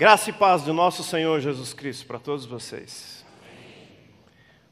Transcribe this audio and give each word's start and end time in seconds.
Graça 0.00 0.30
e 0.30 0.32
paz 0.32 0.62
do 0.62 0.72
nosso 0.72 1.04
Senhor 1.04 1.38
Jesus 1.42 1.74
Cristo 1.74 2.06
para 2.06 2.18
todos 2.18 2.46
vocês. 2.46 3.22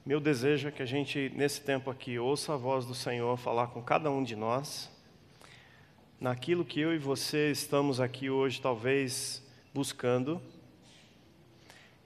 Meu 0.03 0.21
desejo 0.21 0.69
é 0.69 0.71
que 0.71 0.83
a 0.83 0.87
gente, 0.87 1.31
nesse 1.37 1.61
tempo 1.61 1.91
aqui, 1.91 2.19
ouça 2.19 2.55
a 2.55 2.57
voz 2.57 2.87
do 2.87 2.95
Senhor 2.95 3.37
falar 3.37 3.67
com 3.67 3.83
cada 3.83 4.11
um 4.11 4.25
de 4.25 4.35
nós, 4.35 4.91
naquilo 6.19 6.65
que 6.65 6.81
eu 6.81 6.95
e 6.95 6.99
você 6.99 7.51
estamos 7.51 8.01
aqui 8.01 8.31
hoje, 8.31 8.59
talvez 8.59 9.47
buscando, 9.75 10.41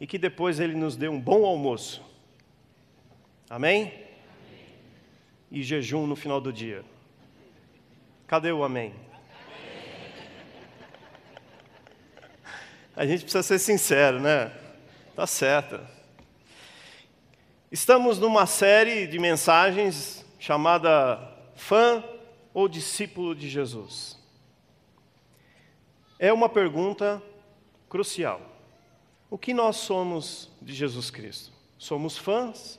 e 0.01 0.07
que 0.09 0.19
depois 0.19 0.59
Ele 0.59 0.75
nos 0.75 0.97
dê 0.97 1.07
um 1.07 1.21
bom 1.21 1.47
almoço. 1.47 2.03
Amém? 3.49 4.03
E 5.49 5.63
jejum 5.63 6.09
no 6.09 6.17
final 6.17 6.41
do 6.41 6.53
dia. 6.53 6.85
Cadê 8.27 8.51
o 8.51 8.65
amém? 8.65 8.93
A 13.03 13.05
gente 13.05 13.25
precisa 13.25 13.43
ser 13.43 13.59
sincero, 13.59 14.21
né? 14.21 14.53
Tá 15.17 15.27
certo. 15.27 15.81
Estamos 17.69 18.17
numa 18.17 18.47
série 18.47 19.09
de 19.09 19.19
mensagens 19.19 20.25
chamada 20.39 21.19
Fã 21.57 22.05
ou 22.55 22.69
Discípulo 22.69 23.35
de 23.35 23.49
Jesus. 23.49 24.17
É 26.17 26.33
uma 26.33 26.49
pergunta 26.49 27.21
crucial. 27.89 28.41
O 29.29 29.37
que 29.37 29.53
nós 29.53 29.79
somos 29.79 30.49
de 30.63 30.73
Jesus 30.73 31.11
Cristo? 31.11 31.53
Somos 31.77 32.17
fãs 32.17 32.79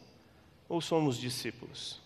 ou 0.70 0.80
somos 0.80 1.18
discípulos? 1.18 2.00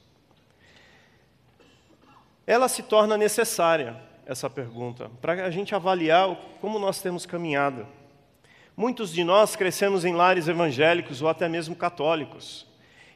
Ela 2.48 2.68
se 2.68 2.82
torna 2.82 3.16
necessária, 3.16 3.96
essa 4.26 4.50
pergunta, 4.50 5.08
para 5.22 5.46
a 5.46 5.52
gente 5.52 5.76
avaliar 5.76 6.36
como 6.60 6.80
nós 6.80 7.00
temos 7.00 7.24
caminhado. 7.24 7.86
Muitos 8.80 9.12
de 9.12 9.24
nós 9.24 9.56
crescemos 9.56 10.06
em 10.06 10.14
lares 10.14 10.48
evangélicos 10.48 11.24
ou 11.24 11.28
até 11.28 11.50
mesmo 11.50 11.76
católicos. 11.76 12.68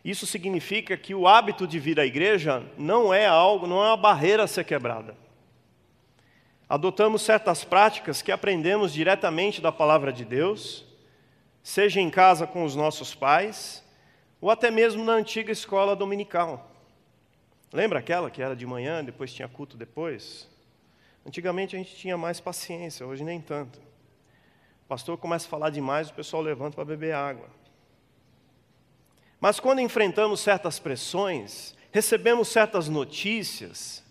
Isso 0.04 0.26
significa 0.26 0.98
que 0.98 1.14
o 1.14 1.28
hábito 1.28 1.68
de 1.68 1.78
vir 1.78 2.00
à 2.00 2.06
igreja 2.06 2.66
não 2.80 3.14
é 3.14 3.28
algo, 3.28 3.68
não 3.68 3.84
é 3.84 3.90
uma 3.90 3.98
barreira 3.98 4.42
a 4.42 4.48
ser 4.48 4.64
quebrada. 4.64 5.16
Adotamos 6.68 7.22
certas 7.22 7.64
práticas 7.64 8.24
que 8.24 8.32
aprendemos 8.32 8.92
diretamente 8.92 9.62
da 9.62 9.72
palavra 9.72 10.12
de 10.12 10.26
Deus, 10.26 10.84
seja 11.62 12.02
em 12.02 12.10
casa 12.10 12.48
com 12.48 12.64
os 12.64 12.76
nossos 12.76 13.14
pais, 13.14 13.84
ou 14.42 14.50
até 14.50 14.72
mesmo 14.72 15.06
na 15.06 15.14
antiga 15.14 15.52
escola 15.52 15.96
dominical. 15.96 16.72
Lembra 17.72 18.00
aquela 18.00 18.32
que 18.32 18.42
era 18.42 18.56
de 18.56 18.66
manhã, 18.66 19.04
depois 19.04 19.32
tinha 19.32 19.48
culto 19.48 19.78
depois? 19.78 20.50
Antigamente 21.24 21.76
a 21.76 21.80
gente 21.80 21.96
tinha 21.96 22.18
mais 22.18 22.40
paciência, 22.40 23.06
hoje 23.06 23.24
nem 23.24 23.40
tanto 23.40 23.91
pastor 24.92 25.18
começa 25.18 25.48
a 25.48 25.50
falar 25.50 25.70
demais, 25.70 26.10
o 26.10 26.14
pessoal 26.14 26.44
levanta 26.44 26.76
para 26.76 26.84
beber 26.84 27.14
água. 27.14 27.48
Mas 29.40 29.58
quando 29.58 29.80
enfrentamos 29.80 30.42
certas 30.42 30.80
pressões, 30.80 31.74
recebemos 31.94 32.50
certas 32.50 32.90
notícias, 32.90 34.04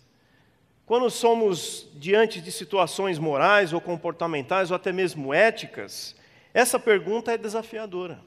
quando 0.87 1.11
somos 1.11 1.87
diante 1.97 2.41
de 2.41 2.51
situações 2.51 3.19
morais 3.19 3.75
ou 3.75 3.81
comportamentais 3.83 4.71
ou 4.71 4.75
até 4.75 4.91
mesmo 4.91 5.35
éticas, 5.35 6.17
essa 6.55 6.79
pergunta 6.79 7.31
é 7.31 7.37
desafiadora 7.37 8.19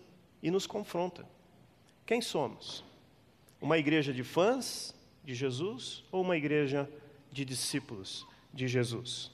e 0.43 0.51
nos 0.51 0.67
confronta. 0.67 1.25
Quem 2.05 2.21
somos? 2.21 2.85
Uma 3.59 3.79
igreja 3.79 4.13
de 4.13 4.23
fãs 4.23 4.93
de 5.23 5.33
Jesus 5.33 6.03
ou 6.11 6.21
uma 6.21 6.37
igreja 6.37 6.87
de 7.31 7.43
discípulos 7.43 8.27
de 8.53 8.67
Jesus? 8.67 9.32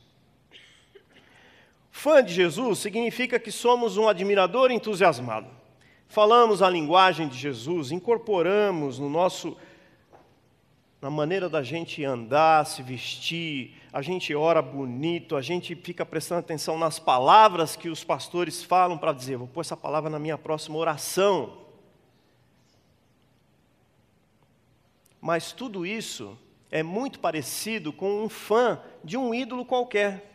Fã 2.00 2.24
de 2.24 2.34
Jesus 2.34 2.80
significa 2.80 3.38
que 3.38 3.52
somos 3.52 3.98
um 3.98 4.08
admirador 4.08 4.72
entusiasmado. 4.72 5.50
Falamos 6.08 6.62
a 6.62 6.70
linguagem 6.70 7.28
de 7.28 7.38
Jesus, 7.38 7.92
incorporamos 7.92 8.98
no 8.98 9.10
nosso 9.10 9.58
na 11.02 11.10
maneira 11.10 11.50
da 11.50 11.62
gente 11.62 12.02
andar, 12.06 12.66
se 12.66 12.82
vestir, 12.82 13.76
a 13.92 14.02
gente 14.02 14.34
ora 14.34 14.62
bonito, 14.62 15.36
a 15.36 15.42
gente 15.42 15.76
fica 15.76 16.06
prestando 16.06 16.40
atenção 16.40 16.78
nas 16.78 17.00
palavras 17.00 17.76
que 17.76 17.90
os 17.90 18.02
pastores 18.02 18.64
falam 18.64 18.98
para 18.98 19.12
dizer, 19.12 19.36
vou 19.36 19.48
pôr 19.48 19.60
essa 19.60 19.76
palavra 19.76 20.10
na 20.10 20.20
minha 20.20 20.38
próxima 20.38 20.78
oração. 20.78 21.66
Mas 25.20 25.52
tudo 25.52 25.86
isso 25.86 26.40
é 26.72 26.82
muito 26.82 27.20
parecido 27.20 27.92
com 27.92 28.24
um 28.24 28.30
fã 28.30 28.80
de 29.04 29.18
um 29.18 29.34
ídolo 29.34 29.66
qualquer. 29.66 30.29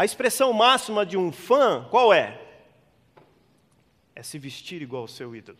A 0.00 0.04
expressão 0.06 0.50
máxima 0.54 1.04
de 1.04 1.18
um 1.18 1.30
fã, 1.30 1.86
qual 1.90 2.10
é? 2.10 2.40
É 4.14 4.22
se 4.22 4.38
vestir 4.38 4.80
igual 4.80 5.02
ao 5.02 5.08
seu 5.08 5.36
ídolo. 5.36 5.58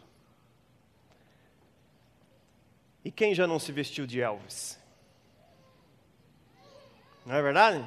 E 3.04 3.12
quem 3.12 3.34
já 3.34 3.46
não 3.46 3.58
se 3.58 3.70
vestiu 3.70 4.06
de 4.06 4.18
Elvis? 4.18 4.80
Não 7.26 7.34
é 7.34 7.42
verdade? 7.42 7.86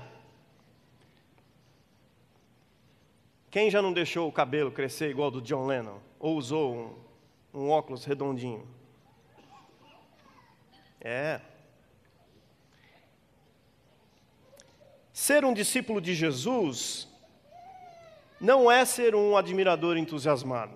Quem 3.50 3.72
já 3.72 3.82
não 3.82 3.92
deixou 3.92 4.30
o 4.30 4.32
cabelo 4.32 4.72
crescer 4.72 5.10
igual 5.10 5.32
do 5.32 5.42
John 5.42 5.66
Lennon? 5.66 6.00
Ou 6.20 6.38
usou 6.38 6.76
um, 7.52 7.62
um 7.62 7.70
óculos 7.72 8.06
redondinho? 8.06 8.68
É. 11.02 11.42
Ser 15.14 15.46
um 15.46 15.54
discípulo 15.54 16.02
de 16.02 16.16
Jesus 16.16 17.08
não 18.42 18.70
é 18.70 18.84
ser 18.84 19.14
um 19.14 19.38
admirador 19.38 19.96
entusiasmado. 19.96 20.74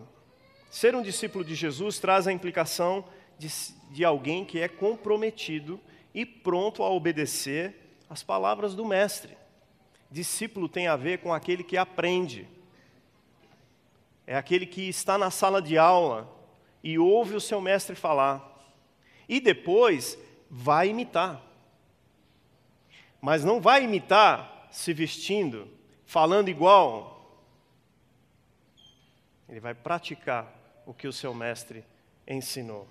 Ser 0.69 0.93
um 0.95 1.01
discípulo 1.01 1.43
de 1.43 1.55
Jesus 1.55 1.97
traz 1.97 2.27
a 2.27 2.31
implicação 2.31 3.03
de, 3.39 3.49
de 3.89 4.05
alguém 4.05 4.45
que 4.45 4.59
é 4.59 4.67
comprometido 4.67 5.79
e 6.13 6.23
pronto 6.23 6.83
a 6.83 6.89
obedecer 6.89 7.75
às 8.07 8.21
palavras 8.21 8.75
do 8.75 8.85
Mestre. 8.85 9.35
Discípulo 10.11 10.69
tem 10.69 10.87
a 10.87 10.95
ver 10.95 11.17
com 11.17 11.33
aquele 11.33 11.63
que 11.63 11.75
aprende, 11.75 12.47
é 14.25 14.37
aquele 14.37 14.67
que 14.67 14.87
está 14.87 15.17
na 15.17 15.31
sala 15.31 15.61
de 15.61 15.79
aula 15.79 16.31
e 16.83 16.99
ouve 16.99 17.35
o 17.35 17.41
seu 17.41 17.59
mestre 17.59 17.95
falar, 17.95 18.71
e 19.27 19.39
depois 19.39 20.17
vai 20.49 20.89
imitar 20.89 21.46
mas 23.21 23.43
não 23.43 23.59
vai 23.59 23.83
imitar 23.83 24.67
se 24.71 24.93
vestindo, 24.93 25.67
falando 26.05 26.49
igual. 26.49 27.43
Ele 29.49 29.59
vai 29.59 29.73
praticar 29.73 30.53
o 30.85 30.93
que 30.93 31.07
o 31.07 31.13
seu 31.13 31.33
mestre 31.33 31.83
ensinou. 32.27 32.87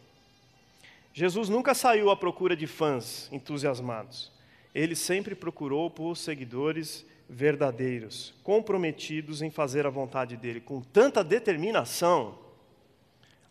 Jesus 1.12 1.48
nunca 1.48 1.74
saiu 1.74 2.10
à 2.10 2.16
procura 2.16 2.54
de 2.54 2.66
fãs 2.66 3.28
entusiasmados. 3.32 4.30
Ele 4.74 4.94
sempre 4.94 5.34
procurou 5.34 5.90
por 5.90 6.16
seguidores 6.16 7.06
verdadeiros, 7.28 8.34
comprometidos 8.42 9.42
em 9.42 9.50
fazer 9.50 9.86
a 9.86 9.90
vontade 9.90 10.36
dele, 10.36 10.60
com 10.60 10.80
tanta 10.80 11.24
determinação, 11.24 12.38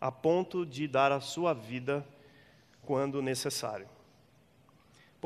a 0.00 0.12
ponto 0.12 0.64
de 0.64 0.86
dar 0.86 1.10
a 1.10 1.20
sua 1.20 1.52
vida 1.52 2.06
quando 2.82 3.20
necessário. 3.20 3.88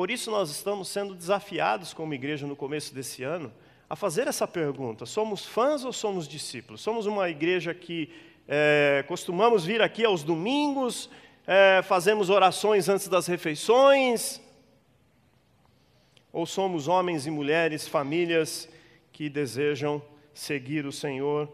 Por 0.00 0.10
isso, 0.10 0.30
nós 0.30 0.48
estamos 0.48 0.88
sendo 0.88 1.14
desafiados 1.14 1.92
como 1.92 2.14
igreja 2.14 2.46
no 2.46 2.56
começo 2.56 2.94
desse 2.94 3.22
ano 3.22 3.52
a 3.86 3.94
fazer 3.94 4.26
essa 4.26 4.48
pergunta: 4.48 5.04
somos 5.04 5.44
fãs 5.44 5.84
ou 5.84 5.92
somos 5.92 6.26
discípulos? 6.26 6.80
Somos 6.80 7.04
uma 7.04 7.28
igreja 7.28 7.74
que 7.74 8.10
é, 8.48 9.04
costumamos 9.06 9.66
vir 9.66 9.82
aqui 9.82 10.02
aos 10.02 10.22
domingos, 10.22 11.10
é, 11.46 11.82
fazemos 11.82 12.30
orações 12.30 12.88
antes 12.88 13.08
das 13.08 13.26
refeições? 13.26 14.40
Ou 16.32 16.46
somos 16.46 16.88
homens 16.88 17.26
e 17.26 17.30
mulheres, 17.30 17.86
famílias 17.86 18.70
que 19.12 19.28
desejam 19.28 20.02
seguir 20.32 20.86
o 20.86 20.92
Senhor 20.92 21.46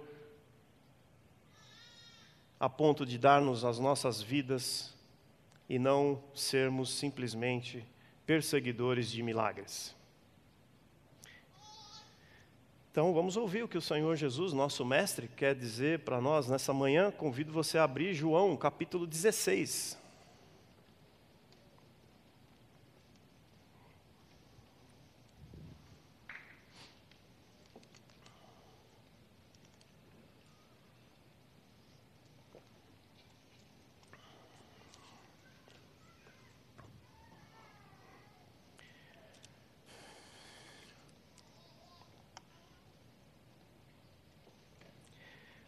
a 2.61 2.69
ponto 2.69 3.05
de 3.05 3.19
dar-nos 3.19 3.65
as 3.65 3.81
nossas 3.81 4.23
vidas 4.23 4.95
e 5.69 5.81
não 5.81 6.23
sermos 6.33 6.91
simplesmente 6.91 7.85
perseguidores 8.27 9.11
de 9.11 9.23
milagres. 9.23 9.95
Então 12.91 13.13
vamos 13.13 13.37
ouvir 13.37 13.63
o 13.63 13.69
que 13.69 13.77
o 13.77 13.83
Senhor 13.83 14.17
Jesus, 14.17 14.53
nosso 14.53 14.85
Mestre, 14.85 15.29
quer 15.29 15.55
dizer 15.55 16.01
para 16.01 16.21
nós 16.21 16.49
nessa 16.49 16.73
manhã. 16.73 17.11
Convido 17.11 17.53
você 17.53 17.77
a 17.79 17.85
abrir 17.85 18.15
João 18.15 18.57
capítulo 18.57 19.07
16. 19.07 20.06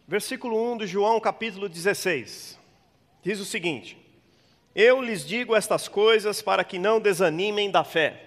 Versículo 0.09 0.59
1 0.73 0.79
de 0.79 0.87
João, 0.87 1.19
capítulo 1.19 1.69
16. 1.69 2.57
Diz 3.21 3.39
o 3.39 3.45
seguinte: 3.45 3.95
Eu 4.73 5.03
lhes 5.03 5.23
digo 5.23 5.55
estas 5.55 5.87
coisas 5.87 6.41
para 6.41 6.63
que 6.63 6.79
não 6.79 6.99
desanimem 6.99 7.69
da 7.69 7.83
fé. 7.83 8.23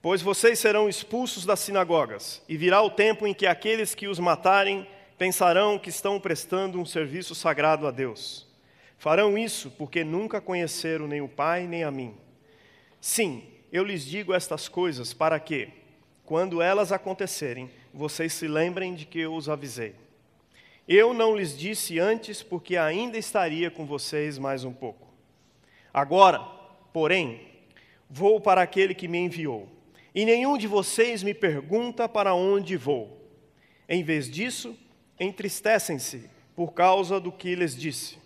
Pois 0.00 0.22
vocês 0.22 0.60
serão 0.60 0.88
expulsos 0.88 1.44
das 1.44 1.58
sinagogas, 1.58 2.40
e 2.48 2.56
virá 2.56 2.80
o 2.80 2.90
tempo 2.90 3.26
em 3.26 3.34
que 3.34 3.44
aqueles 3.44 3.92
que 3.92 4.06
os 4.06 4.20
matarem 4.20 4.86
pensarão 5.18 5.80
que 5.80 5.90
estão 5.90 6.20
prestando 6.20 6.78
um 6.78 6.86
serviço 6.86 7.34
sagrado 7.34 7.84
a 7.84 7.90
Deus. 7.90 8.46
Farão 8.96 9.36
isso 9.36 9.68
porque 9.72 10.04
nunca 10.04 10.40
conheceram 10.40 11.08
nem 11.08 11.20
o 11.20 11.28
Pai 11.28 11.66
nem 11.66 11.82
a 11.82 11.90
mim. 11.90 12.14
Sim, 13.00 13.42
eu 13.72 13.82
lhes 13.82 14.04
digo 14.04 14.32
estas 14.32 14.68
coisas 14.68 15.12
para 15.12 15.40
que, 15.40 15.70
quando 16.24 16.62
elas 16.62 16.92
acontecerem, 16.92 17.68
vocês 17.92 18.32
se 18.32 18.46
lembrem 18.46 18.94
de 18.94 19.06
que 19.06 19.18
eu 19.18 19.34
os 19.34 19.48
avisei. 19.48 19.96
Eu 20.86 21.14
não 21.14 21.36
lhes 21.36 21.56
disse 21.56 21.98
antes 21.98 22.42
porque 22.42 22.76
ainda 22.76 23.16
estaria 23.16 23.70
com 23.70 23.86
vocês 23.86 24.38
mais 24.38 24.64
um 24.64 24.72
pouco. 24.72 25.06
Agora, 25.94 26.40
porém, 26.92 27.40
vou 28.10 28.40
para 28.40 28.62
aquele 28.62 28.94
que 28.94 29.06
me 29.06 29.18
enviou 29.18 29.68
e 30.14 30.24
nenhum 30.24 30.58
de 30.58 30.66
vocês 30.66 31.22
me 31.22 31.32
pergunta 31.32 32.08
para 32.08 32.34
onde 32.34 32.76
vou. 32.76 33.18
Em 33.88 34.02
vez 34.02 34.30
disso, 34.30 34.76
entristecem-se 35.18 36.28
por 36.54 36.72
causa 36.72 37.20
do 37.20 37.32
que 37.32 37.54
lhes 37.54 37.76
disse. 37.76 38.18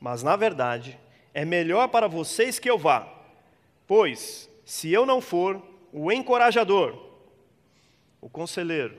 Mas, 0.00 0.22
na 0.22 0.36
verdade, 0.36 0.98
é 1.34 1.44
melhor 1.44 1.88
para 1.88 2.06
vocês 2.06 2.58
que 2.58 2.70
eu 2.70 2.78
vá, 2.78 3.12
pois, 3.86 4.48
se 4.64 4.92
eu 4.92 5.04
não 5.04 5.20
for, 5.20 5.60
o 5.92 6.10
encorajador, 6.10 6.98
o 8.20 8.28
conselheiro, 8.28 8.96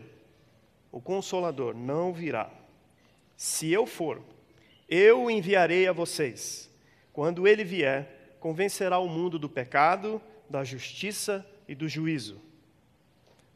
o 0.91 1.01
consolador 1.01 1.75
não 1.75 2.13
virá. 2.13 2.49
Se 3.37 3.71
eu 3.71 3.85
for, 3.85 4.23
eu 4.89 5.25
o 5.25 5.31
enviarei 5.31 5.87
a 5.87 5.93
vocês. 5.93 6.73
Quando 7.13 7.47
ele 7.47 7.63
vier, 7.63 8.35
convencerá 8.39 8.97
o 8.97 9.07
mundo 9.07 9.37
do 9.37 9.47
pecado, 9.47 10.19
da 10.49 10.63
justiça 10.63 11.45
e 11.67 11.75
do 11.75 11.87
juízo. 11.87 12.41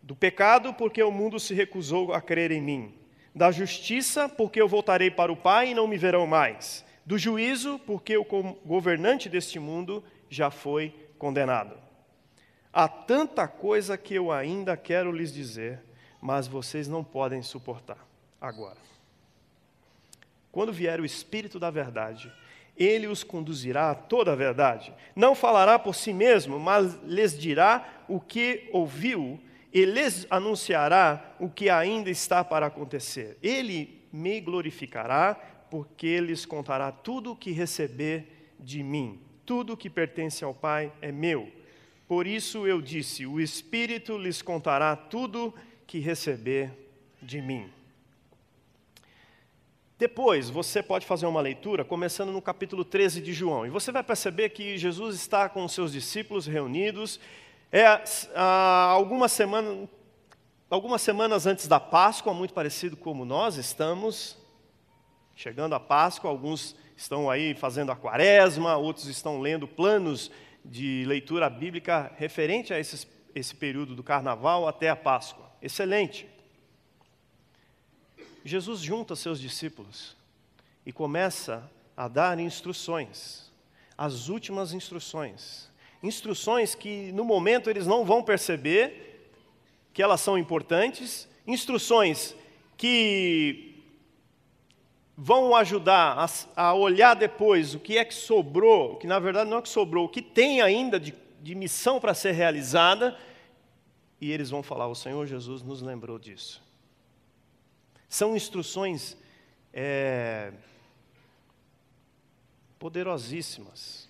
Do 0.04 0.16
pecado, 0.16 0.72
porque 0.72 1.02
o 1.02 1.12
mundo 1.12 1.40
se 1.40 1.56
recusou 1.56 2.14
a 2.14 2.22
crer 2.22 2.52
em 2.52 2.62
mim. 2.62 2.94
Da 3.34 3.52
justiça, 3.52 4.30
porque 4.30 4.62
eu 4.62 4.68
voltarei 4.68 5.10
para 5.10 5.32
o 5.32 5.38
Pai 5.38 5.72
e 5.72 5.76
não 5.76 5.88
me 5.88 5.98
verão 5.98 6.28
mais. 6.28 6.86
Do 7.04 7.18
juízo, 7.18 7.80
porque 7.80 8.16
o 8.16 8.26
governante 8.64 9.28
deste 9.28 9.58
mundo 9.58 10.04
já 10.30 10.52
foi 10.52 10.94
condenado. 11.18 11.76
Há 12.72 12.88
tanta 12.88 13.48
coisa 13.48 13.98
que 13.98 14.14
eu 14.14 14.32
ainda 14.32 14.78
quero 14.78 15.12
lhes 15.12 15.34
dizer, 15.34 15.82
mas 16.22 16.48
vocês 16.48 16.88
não 16.88 17.04
podem 17.04 17.42
suportar 17.42 18.08
agora. 18.40 18.78
Quando 20.52 20.74
vier 20.74 21.00
o 21.00 21.06
Espírito 21.06 21.60
da 21.60 21.70
Verdade, 21.70 22.32
ele 22.78 23.08
os 23.08 23.24
conduzirá 23.24 23.92
a 23.92 23.96
toda 23.96 24.34
a 24.34 24.36
verdade. 24.36 24.94
Não 25.16 25.36
falará 25.36 25.78
por 25.78 25.94
si 25.94 26.14
mesmo, 26.14 26.60
mas 26.60 26.98
lhes 27.04 27.38
dirá 27.38 28.04
o 28.08 28.20
que 28.20 28.70
ouviu 28.72 29.40
e 29.74 29.86
lhes 29.86 30.26
anunciará 30.30 31.36
o 31.40 31.50
que 31.50 31.70
ainda 31.70 32.10
está 32.10 32.44
para 32.44 32.66
acontecer. 32.66 33.38
Ele 33.42 34.02
me 34.12 34.42
glorificará, 34.42 35.36
porque 35.70 36.20
lhes 36.20 36.46
contará 36.46 36.92
tudo 36.92 37.32
o 37.32 37.36
que 37.36 37.52
receber 37.52 38.54
de 38.60 38.84
mim. 38.84 39.22
Tudo 39.46 39.78
que 39.78 39.90
pertence 39.90 40.44
ao 40.44 40.54
Pai 40.54 40.92
é 41.02 41.12
meu. 41.12 41.50
Por 42.08 42.28
isso 42.28 42.68
eu 42.68 42.82
disse: 42.82 43.26
o 43.26 43.40
Espírito 43.40 44.18
lhes 44.18 44.42
contará 44.42 44.96
tudo 44.96 45.54
que 45.88 46.00
receber 46.00 46.72
de 47.22 47.42
mim. 47.42 47.70
Depois, 50.02 50.50
você 50.50 50.82
pode 50.82 51.06
fazer 51.06 51.28
uma 51.28 51.40
leitura, 51.40 51.86
começando 51.86 52.32
no 52.32 52.42
capítulo 52.42 52.84
13 52.84 53.22
de 53.22 53.34
João, 53.34 53.68
e 53.68 53.70
você 53.70 53.92
vai 53.92 54.02
perceber 54.02 54.50
que 54.50 54.76
Jesus 54.76 55.16
está 55.16 55.48
com 55.48 55.64
os 55.64 55.74
seus 55.74 55.92
discípulos 55.92 56.48
reunidos. 56.48 57.20
É, 57.72 57.86
algumas, 58.34 59.32
semana, 59.32 59.88
algumas 60.72 61.04
semanas 61.04 61.46
antes 61.46 61.68
da 61.68 61.80
Páscoa, 61.80 62.34
muito 62.34 62.52
parecido 62.52 62.98
como 62.98 63.24
nós 63.24 63.58
estamos, 63.58 64.36
chegando 65.36 65.76
a 65.76 65.80
Páscoa, 65.80 66.32
alguns 66.32 66.76
estão 66.98 67.30
aí 67.30 67.54
fazendo 67.54 67.92
a 67.92 67.96
quaresma, 67.96 68.76
outros 68.78 69.06
estão 69.06 69.40
lendo 69.40 69.68
planos 69.68 70.32
de 70.66 71.04
leitura 71.06 71.48
bíblica 71.48 72.12
referente 72.16 72.74
a 72.74 72.80
esses, 72.80 73.08
esse 73.36 73.54
período 73.54 73.96
do 73.96 74.02
carnaval 74.02 74.68
até 74.68 74.90
a 74.90 74.96
Páscoa. 74.96 75.46
Excelente. 75.62 76.28
Jesus 78.44 78.80
junta 78.82 79.16
seus 79.16 79.40
discípulos 79.40 80.16
e 80.86 80.92
começa 80.92 81.70
a 81.96 82.08
dar 82.08 82.40
instruções, 82.40 83.52
as 83.98 84.30
últimas 84.30 84.74
instruções. 84.74 85.70
Instruções 86.02 86.74
que 86.74 87.12
no 87.12 87.24
momento 87.24 87.70
eles 87.70 87.86
não 87.86 88.04
vão 88.04 88.24
perceber 88.24 89.30
que 89.94 90.02
elas 90.02 90.22
são 90.22 90.38
importantes, 90.38 91.28
instruções 91.46 92.36
que 92.76 93.72
vão 95.16 95.56
ajudar 95.56 96.18
a, 96.18 96.64
a, 96.70 96.74
olhar 96.74 97.14
depois 97.14 97.76
o 97.76 97.80
que 97.80 97.98
é 97.98 98.04
que 98.04 98.14
sobrou, 98.14 98.96
que 98.96 99.06
na 99.06 99.20
verdade 99.20 99.50
não 99.50 99.60
é 99.60 99.62
que 99.62 99.70
sobrou, 99.70 100.06
o 100.06 100.10
que 100.10 100.22
tem 100.22 100.62
ainda 100.62 101.00
de, 101.00 101.14
de 101.42 101.54
missão 101.54 102.00
para 102.00 102.16
ser 102.16 102.32
realizada, 102.32 103.16
e 104.20 104.32
eles 104.32 104.50
vão 104.50 104.64
falar: 104.64 104.88
o 104.88 104.96
Senhor 104.96 105.28
Jesus 105.28 105.62
nos 105.62 105.82
lembrou 105.84 106.18
disso. 106.18 106.64
São 108.12 108.36
instruções 108.36 109.16
é, 109.74 110.52
poderosíssimas. 112.78 114.10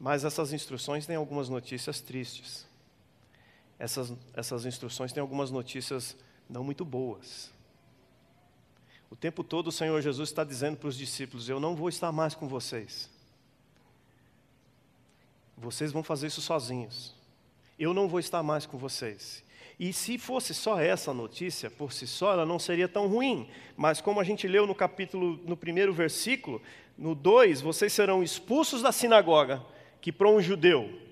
Mas 0.00 0.24
essas 0.24 0.50
instruções 0.54 1.04
têm 1.04 1.14
algumas 1.14 1.50
notícias 1.50 2.00
tristes. 2.00 2.66
Essas, 3.78 4.14
essas 4.32 4.64
instruções 4.64 5.12
têm 5.12 5.20
algumas 5.20 5.50
notícias 5.50 6.16
não 6.48 6.64
muito 6.64 6.86
boas. 6.86 7.50
O 9.10 9.14
tempo 9.14 9.44
todo 9.44 9.66
o 9.66 9.72
Senhor 9.72 10.00
Jesus 10.00 10.30
está 10.30 10.42
dizendo 10.42 10.78
para 10.78 10.88
os 10.88 10.96
discípulos: 10.96 11.50
Eu 11.50 11.60
não 11.60 11.76
vou 11.76 11.90
estar 11.90 12.10
mais 12.10 12.34
com 12.34 12.48
vocês. 12.48 13.10
Vocês 15.54 15.92
vão 15.92 16.02
fazer 16.02 16.28
isso 16.28 16.40
sozinhos. 16.40 17.14
Eu 17.78 17.92
não 17.92 18.08
vou 18.08 18.20
estar 18.20 18.42
mais 18.42 18.64
com 18.64 18.78
vocês. 18.78 19.44
E 19.78 19.92
se 19.92 20.16
fosse 20.16 20.54
só 20.54 20.80
essa 20.80 21.12
notícia, 21.12 21.70
por 21.70 21.92
si 21.92 22.06
só, 22.06 22.32
ela 22.32 22.46
não 22.46 22.58
seria 22.58 22.88
tão 22.88 23.06
ruim. 23.06 23.48
Mas 23.76 24.00
como 24.00 24.20
a 24.20 24.24
gente 24.24 24.48
leu 24.48 24.66
no 24.66 24.74
capítulo, 24.74 25.38
no 25.44 25.56
primeiro 25.56 25.92
versículo, 25.92 26.62
no 26.96 27.14
2, 27.14 27.60
vocês 27.60 27.92
serão 27.92 28.22
expulsos 28.22 28.80
da 28.80 28.90
sinagoga, 28.90 29.62
que 30.00 30.10
para 30.10 30.28
um 30.28 30.40
judeu 30.40 31.06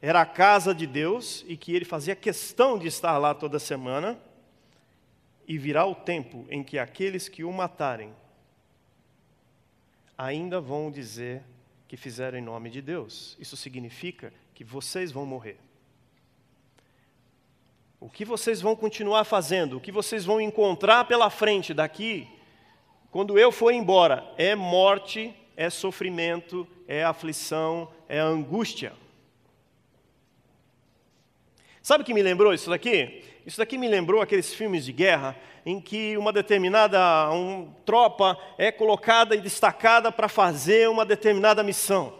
era 0.00 0.20
a 0.20 0.26
casa 0.26 0.74
de 0.74 0.86
Deus 0.86 1.44
e 1.48 1.56
que 1.56 1.72
ele 1.74 1.84
fazia 1.84 2.14
questão 2.14 2.78
de 2.78 2.86
estar 2.86 3.18
lá 3.18 3.34
toda 3.34 3.58
semana. 3.58 4.18
E 5.46 5.56
virá 5.56 5.86
o 5.86 5.94
tempo 5.94 6.46
em 6.50 6.62
que 6.62 6.78
aqueles 6.78 7.28
que 7.28 7.42
o 7.42 7.52
matarem 7.52 8.12
ainda 10.16 10.60
vão 10.60 10.90
dizer 10.90 11.42
que 11.86 11.96
fizeram 11.96 12.38
em 12.38 12.42
nome 12.42 12.68
de 12.68 12.82
Deus. 12.82 13.36
Isso 13.40 13.56
significa 13.56 14.32
que 14.54 14.62
vocês 14.62 15.10
vão 15.10 15.24
morrer. 15.24 15.58
O 18.00 18.08
que 18.08 18.24
vocês 18.24 18.60
vão 18.60 18.76
continuar 18.76 19.24
fazendo, 19.24 19.76
o 19.76 19.80
que 19.80 19.90
vocês 19.90 20.24
vão 20.24 20.40
encontrar 20.40 21.04
pela 21.06 21.30
frente 21.30 21.74
daqui, 21.74 22.28
quando 23.10 23.38
eu 23.38 23.50
for 23.50 23.72
embora, 23.72 24.24
é 24.36 24.54
morte, 24.54 25.34
é 25.56 25.68
sofrimento, 25.68 26.66
é 26.86 27.02
aflição, 27.02 27.88
é 28.08 28.18
angústia. 28.18 28.92
Sabe 31.82 32.02
o 32.02 32.06
que 32.06 32.14
me 32.14 32.22
lembrou 32.22 32.54
isso 32.54 32.70
daqui? 32.70 33.24
Isso 33.44 33.58
daqui 33.58 33.78
me 33.78 33.88
lembrou 33.88 34.20
aqueles 34.20 34.54
filmes 34.54 34.84
de 34.84 34.92
guerra 34.92 35.34
em 35.64 35.80
que 35.80 36.16
uma 36.16 36.32
determinada 36.32 37.30
um, 37.32 37.72
tropa 37.84 38.38
é 38.56 38.70
colocada 38.70 39.34
e 39.34 39.40
destacada 39.40 40.12
para 40.12 40.28
fazer 40.28 40.88
uma 40.88 41.04
determinada 41.04 41.62
missão. 41.62 42.12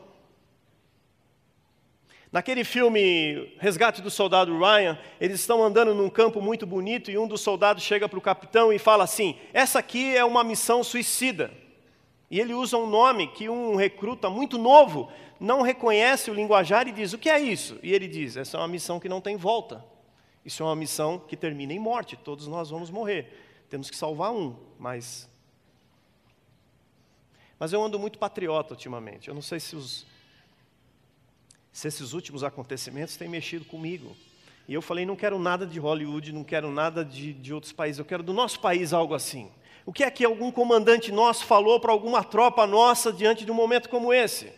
Naquele 2.30 2.62
filme 2.62 3.54
Resgate 3.58 4.02
do 4.02 4.11
Soldado 4.11 4.58
Ryan, 4.58 4.99
eles 5.18 5.40
estão 5.40 5.62
andando 5.62 5.94
num 5.94 6.11
campo 6.11 6.42
muito 6.42 6.66
bonito 6.66 7.11
e 7.11 7.16
um 7.16 7.26
dos 7.26 7.40
soldados 7.40 7.82
chega 7.82 8.06
para 8.06 8.18
o 8.18 8.23
capitão 8.23 8.70
e 8.70 8.78
fala 8.78 9.04
assim: 9.04 9.37
Essa 9.52 9.78
aqui 9.78 10.14
é 10.14 10.25
uma 10.25 10.44
missão 10.44 10.85
suicida. 10.85 11.50
E 12.30 12.38
ele 12.38 12.52
usa 12.52 12.76
um 12.76 12.87
nome 12.87 13.28
que 13.28 13.49
um 13.49 13.76
recruta 13.76 14.28
muito 14.28 14.58
novo 14.58 15.11
não 15.40 15.62
reconhece 15.62 16.30
o 16.30 16.35
linguajar 16.35 16.87
e 16.87 16.92
diz: 16.92 17.14
O 17.14 17.18
que 17.18 17.30
é 17.30 17.40
isso? 17.40 17.78
E 17.82 17.94
ele 17.94 18.06
diz: 18.06 18.37
Essa 18.37 18.58
é 18.58 18.61
uma 18.61 18.68
missão 18.68 19.00
que 19.00 19.08
não 19.08 19.23
tem 19.23 19.37
volta. 19.37 19.82
Isso 20.44 20.62
é 20.62 20.66
uma 20.66 20.76
missão 20.76 21.18
que 21.18 21.37
termina 21.37 21.73
em 21.73 21.78
morte. 21.78 22.14
Todos 22.14 22.47
nós 22.47 22.68
vamos 22.68 22.90
morrer. 22.90 23.64
Temos 23.70 23.88
que 23.88 23.97
salvar 23.97 24.32
um, 24.32 24.54
mas. 24.78 25.28
Mas 27.58 27.73
eu 27.73 27.82
ando 27.82 27.99
muito 27.99 28.18
patriota 28.18 28.75
ultimamente. 28.75 29.28
Eu 29.28 29.35
não 29.35 29.42
sei 29.42 29.58
se 29.58 29.75
os 29.75 30.06
se 31.73 31.89
esses 31.89 32.13
últimos 32.13 32.43
acontecimentos 32.43 33.17
têm 33.17 33.29
mexido 33.29 33.65
comigo. 33.65 34.17
E 34.67 34.75
eu 34.75 34.83
falei: 34.83 35.07
não 35.07 35.17
quero 35.17 35.39
nada 35.39 35.67
de 35.67 35.79
Hollywood, 35.79 36.33
não 36.33 36.45
quero 36.45 36.71
nada 36.71 37.05
de, 37.05 37.33
de 37.33 37.55
outros 37.55 37.73
países, 37.73 37.99
eu 37.99 38.05
quero 38.05 38.23
do 38.23 38.33
nosso 38.33 38.61
país 38.61 38.93
algo 38.93 39.15
assim. 39.15 39.51
O 39.87 39.93
que 39.93 40.05
é 40.05 40.11
que 40.11 40.25
algum 40.25 40.53
comandante 40.53 41.11
nosso 41.11 41.47
falou 41.47 41.81
para 41.81 41.91
alguma 41.91 42.23
tropa 42.23 42.67
nossa 42.67 43.11
diante 43.11 43.47
de 43.47 43.51
um 43.51 43.55
momento 43.55 43.89
como 43.89 44.13
esse? 44.13 44.53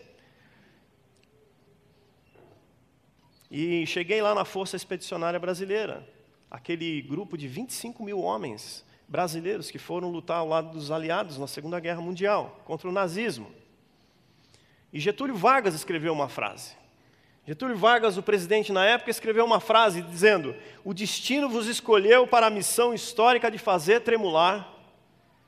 E 3.49 3.85
cheguei 3.85 4.21
lá 4.21 4.35
na 4.35 4.43
Força 4.43 4.75
Expedicionária 4.75 5.39
Brasileira, 5.39 6.07
aquele 6.49 7.01
grupo 7.01 7.37
de 7.37 7.47
25 7.47 8.03
mil 8.03 8.19
homens 8.19 8.85
brasileiros 9.07 9.69
que 9.69 9.77
foram 9.77 10.09
lutar 10.09 10.37
ao 10.37 10.47
lado 10.47 10.71
dos 10.71 10.89
aliados 10.89 11.37
na 11.37 11.47
Segunda 11.47 11.79
Guerra 11.79 12.01
Mundial 12.01 12.61
contra 12.65 12.87
o 12.87 12.91
nazismo. 12.91 13.51
E 14.91 14.99
Getúlio 14.99 15.35
Vargas 15.35 15.75
escreveu 15.75 16.13
uma 16.13 16.29
frase. 16.29 16.80
Getúlio 17.45 17.75
Vargas, 17.75 18.17
o 18.17 18.23
presidente 18.23 18.71
na 18.71 18.85
época, 18.85 19.09
escreveu 19.09 19.43
uma 19.43 19.59
frase 19.59 20.01
dizendo: 20.01 20.55
O 20.83 20.93
destino 20.93 21.49
vos 21.49 21.67
escolheu 21.67 22.27
para 22.27 22.47
a 22.47 22.51
missão 22.51 22.93
histórica 22.93 23.49
de 23.49 23.57
fazer 23.57 24.01
tremular, 24.01 24.71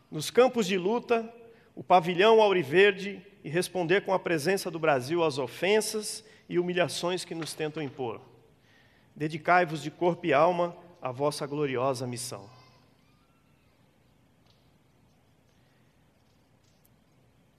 nos 0.10 0.32
campos 0.32 0.66
de 0.66 0.78
luta, 0.78 1.32
o 1.76 1.84
pavilhão 1.84 2.42
auriverde 2.42 3.22
e 3.44 3.50
responder 3.50 4.02
com 4.02 4.14
a 4.14 4.20
presença 4.20 4.72
do 4.72 4.80
Brasil 4.80 5.24
às 5.24 5.38
ofensas 5.38 6.24
e 6.50 6.58
humilhações 6.58 7.26
que 7.26 7.36
nos 7.36 7.54
tentam 7.54 7.82
impor. 7.82 8.22
Dedicai-vos 9.16 9.82
de 9.82 9.92
corpo 9.92 10.26
e 10.26 10.34
alma 10.34 10.76
à 11.02 11.12
vossa 11.12 11.46
gloriosa 11.46 12.08
missão. 12.08 12.50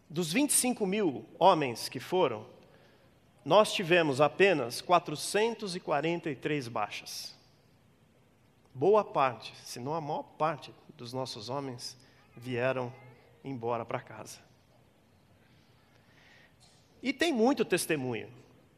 Dos 0.09 0.33
25 0.33 0.87
mil 0.87 1.25
homens 1.39 1.89
que 1.89 1.99
foram, 1.99 2.47
nós 3.45 3.73
tivemos 3.73 4.21
apenas 4.21 4.81
443 4.81 6.69
baixas. 6.69 7.35
Boa 8.73 9.05
parte, 9.05 9.55
se 9.65 9.79
não 9.79 9.95
a 9.95 10.01
maior 10.01 10.23
parte 10.23 10.73
dos 10.97 11.13
nossos 11.13 11.49
homens 11.49 11.97
vieram 12.37 12.93
embora 13.45 13.85
para 13.85 14.01
casa. 14.01 14.39
E 17.03 17.13
tem 17.13 17.33
muito 17.33 17.65
testemunho. 17.65 18.29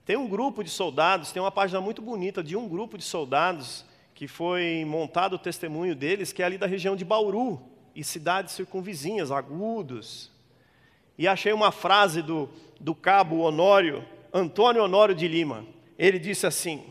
Tem 0.04 0.16
um 0.16 0.28
grupo 0.28 0.64
de 0.64 0.70
soldados, 0.70 1.32
tem 1.32 1.40
uma 1.40 1.52
página 1.52 1.80
muito 1.80 2.02
bonita 2.02 2.42
de 2.42 2.56
um 2.56 2.68
grupo 2.68 2.98
de 2.98 3.04
soldados 3.04 3.84
que 4.14 4.26
foi 4.26 4.84
montado 4.84 5.34
o 5.34 5.38
testemunho 5.38 5.94
deles, 5.94 6.32
que 6.32 6.42
é 6.42 6.46
ali 6.46 6.58
da 6.58 6.66
região 6.66 6.96
de 6.96 7.04
Bauru 7.04 7.60
e 7.94 8.02
cidades 8.02 8.54
circunvizinhas, 8.54 9.30
Agudos. 9.30 10.30
E 11.16 11.28
achei 11.28 11.52
uma 11.52 11.70
frase 11.70 12.20
do, 12.20 12.48
do 12.80 12.94
cabo 12.94 13.38
Honório, 13.38 14.04
Antônio 14.36 14.82
Honório 14.82 15.14
de 15.14 15.26
Lima. 15.26 15.66
Ele 15.98 16.18
disse 16.18 16.46
assim: 16.46 16.84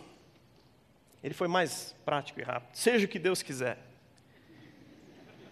ele 1.24 1.34
foi 1.34 1.48
mais 1.48 1.96
prático 2.06 2.40
e 2.40 2.44
rápido. 2.44 2.76
Seja 2.76 3.06
o 3.06 3.10
que 3.10 3.20
Deus 3.20 3.42
quiser. 3.42 3.80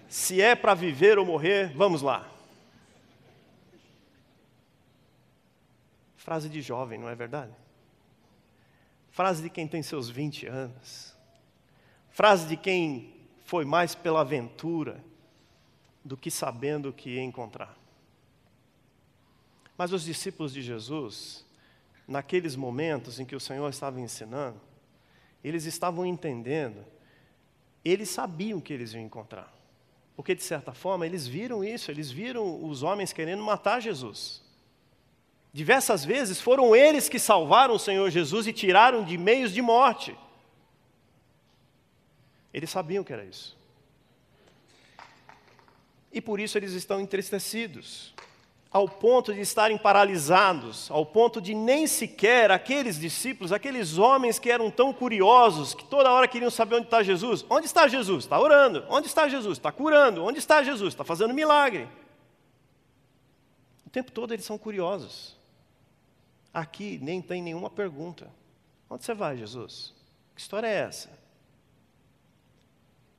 Se 0.08 0.42
é 0.42 0.56
para 0.56 0.74
viver 0.74 1.18
ou 1.18 1.26
morrer, 1.26 1.74
vamos 1.76 2.02
lá. 2.02 2.30
Frase 6.16 6.48
de 6.48 6.62
jovem, 6.62 7.00
não 7.00 7.10
é 7.10 7.16
verdade? 7.16 7.52
Frase 9.10 9.42
de 9.42 9.50
quem 9.50 9.68
tem 9.68 9.82
seus 9.82 10.10
20 10.10 10.48
anos. 10.48 11.16
Frase 12.10 12.48
de 12.48 12.56
quem 12.56 13.14
foi 13.44 13.66
mais 13.66 13.96
pela 13.96 14.22
aventura 14.22 15.04
do 16.06 16.16
que 16.16 16.30
sabendo 16.30 16.90
o 16.90 16.94
que 16.94 17.16
ia 17.16 17.24
encontrar. 17.24 17.76
Mas 19.78 19.92
os 19.92 20.04
discípulos 20.04 20.54
de 20.54 20.62
Jesus, 20.62 21.44
naqueles 22.08 22.56
momentos 22.56 23.20
em 23.20 23.26
que 23.26 23.36
o 23.36 23.40
Senhor 23.40 23.70
estava 23.70 24.00
ensinando, 24.00 24.60
eles 25.44 25.66
estavam 25.66 26.06
entendendo, 26.06 26.86
eles 27.84 28.10
sabiam 28.10 28.62
que 28.62 28.74
eles 28.74 28.94
iam 28.94 29.04
encontrar. 29.04 29.54
Porque, 30.16 30.36
de 30.36 30.44
certa 30.44 30.74
forma, 30.74 31.06
eles 31.06 31.28
viram 31.28 31.64
isso, 31.64 31.90
eles 31.90 32.12
viram 32.12 32.64
os 32.64 32.84
homens 32.84 33.12
querendo 33.12 33.44
matar 33.44 33.82
Jesus. 33.82 34.42
Diversas 35.52 36.06
vezes 36.06 36.40
foram 36.40 36.76
eles 36.76 37.10
que 37.10 37.20
salvaram 37.20 37.76
o 37.76 37.80
Senhor 37.80 38.10
Jesus 38.10 38.48
e 38.48 38.54
tiraram 38.54 39.04
de 39.04 39.18
meios 39.18 39.52
de 39.54 39.62
morte. 39.62 40.16
Eles 42.54 42.70
sabiam 42.70 43.04
que 43.04 43.12
era 43.12 43.26
isso. 43.26 43.58
E 46.12 46.22
por 46.22 46.40
isso 46.40 46.58
eles 46.58 46.74
estão 46.74 47.02
entristecidos, 47.02 48.14
ao 48.74 48.90
ponto 48.90 49.32
de 49.32 49.40
estarem 49.40 49.78
paralisados, 49.78 50.90
ao 50.90 51.06
ponto 51.06 51.40
de 51.40 51.54
nem 51.54 51.86
sequer 51.86 52.50
aqueles 52.50 53.00
discípulos, 53.00 53.54
aqueles 53.54 54.00
homens 54.00 54.40
que 54.40 54.50
eram 54.50 54.72
tão 54.72 54.92
curiosos, 54.92 55.76
que 55.76 55.86
toda 55.86 56.12
hora 56.12 56.28
queriam 56.28 56.50
saber 56.50 56.78
onde 56.78 56.86
está 56.86 57.04
Jesus. 57.04 57.46
Onde 57.48 57.68
está 57.68 57.88
Jesus? 57.88 58.24
Está 58.24 58.40
orando. 58.40 58.84
Onde 58.90 59.06
está 59.06 59.30
Jesus? 59.30 59.60
Está 59.60 59.72
curando. 59.72 60.26
Onde 60.26 60.40
está 60.40 60.64
Jesus? 60.64 60.92
Está 60.92 61.04
fazendo 61.04 61.36
milagre. 61.36 61.88
O 63.86 63.92
tempo 63.92 64.12
todo 64.12 64.34
eles 64.34 64.44
são 64.44 64.58
curiosos. 64.58 65.38
Aqui 66.52 66.98
nem 67.00 67.22
tem 67.22 67.44
nenhuma 67.44 67.70
pergunta. 67.70 68.28
Onde 68.90 69.06
você 69.06 69.14
vai, 69.14 69.38
Jesus? 69.38 69.94
Que 70.34 70.42
história 70.42 70.66
é 70.66 70.74
essa? 70.74 71.12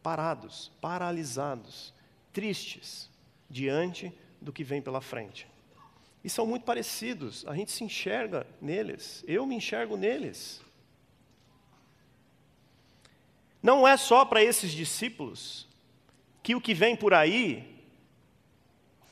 Parados, 0.03 0.73
paralisados, 0.81 1.95
tristes 2.33 3.09
diante 3.49 4.13
do 4.45 4.53
que 4.53 4.63
vem 4.63 4.83
pela 4.83 5.01
frente. 5.01 5.49
E 6.23 6.29
são 6.29 6.47
muito 6.47 6.65
parecidos, 6.65 7.45
a 7.47 7.55
gente 7.55 7.73
se 7.73 7.83
enxerga 7.83 8.47
neles, 8.61 9.25
eu 9.27 9.45
me 9.47 9.57
enxergo 9.57 9.97
neles. 9.97 10.63
Não 13.63 13.89
é 13.89 13.97
só 13.97 14.25
para 14.25 14.43
esses 14.43 14.71
discípulos 14.71 15.67
que 16.43 16.55
o 16.55 16.61
que 16.61 16.75
vem 16.75 16.95
por 16.95 17.15
aí 17.15 17.83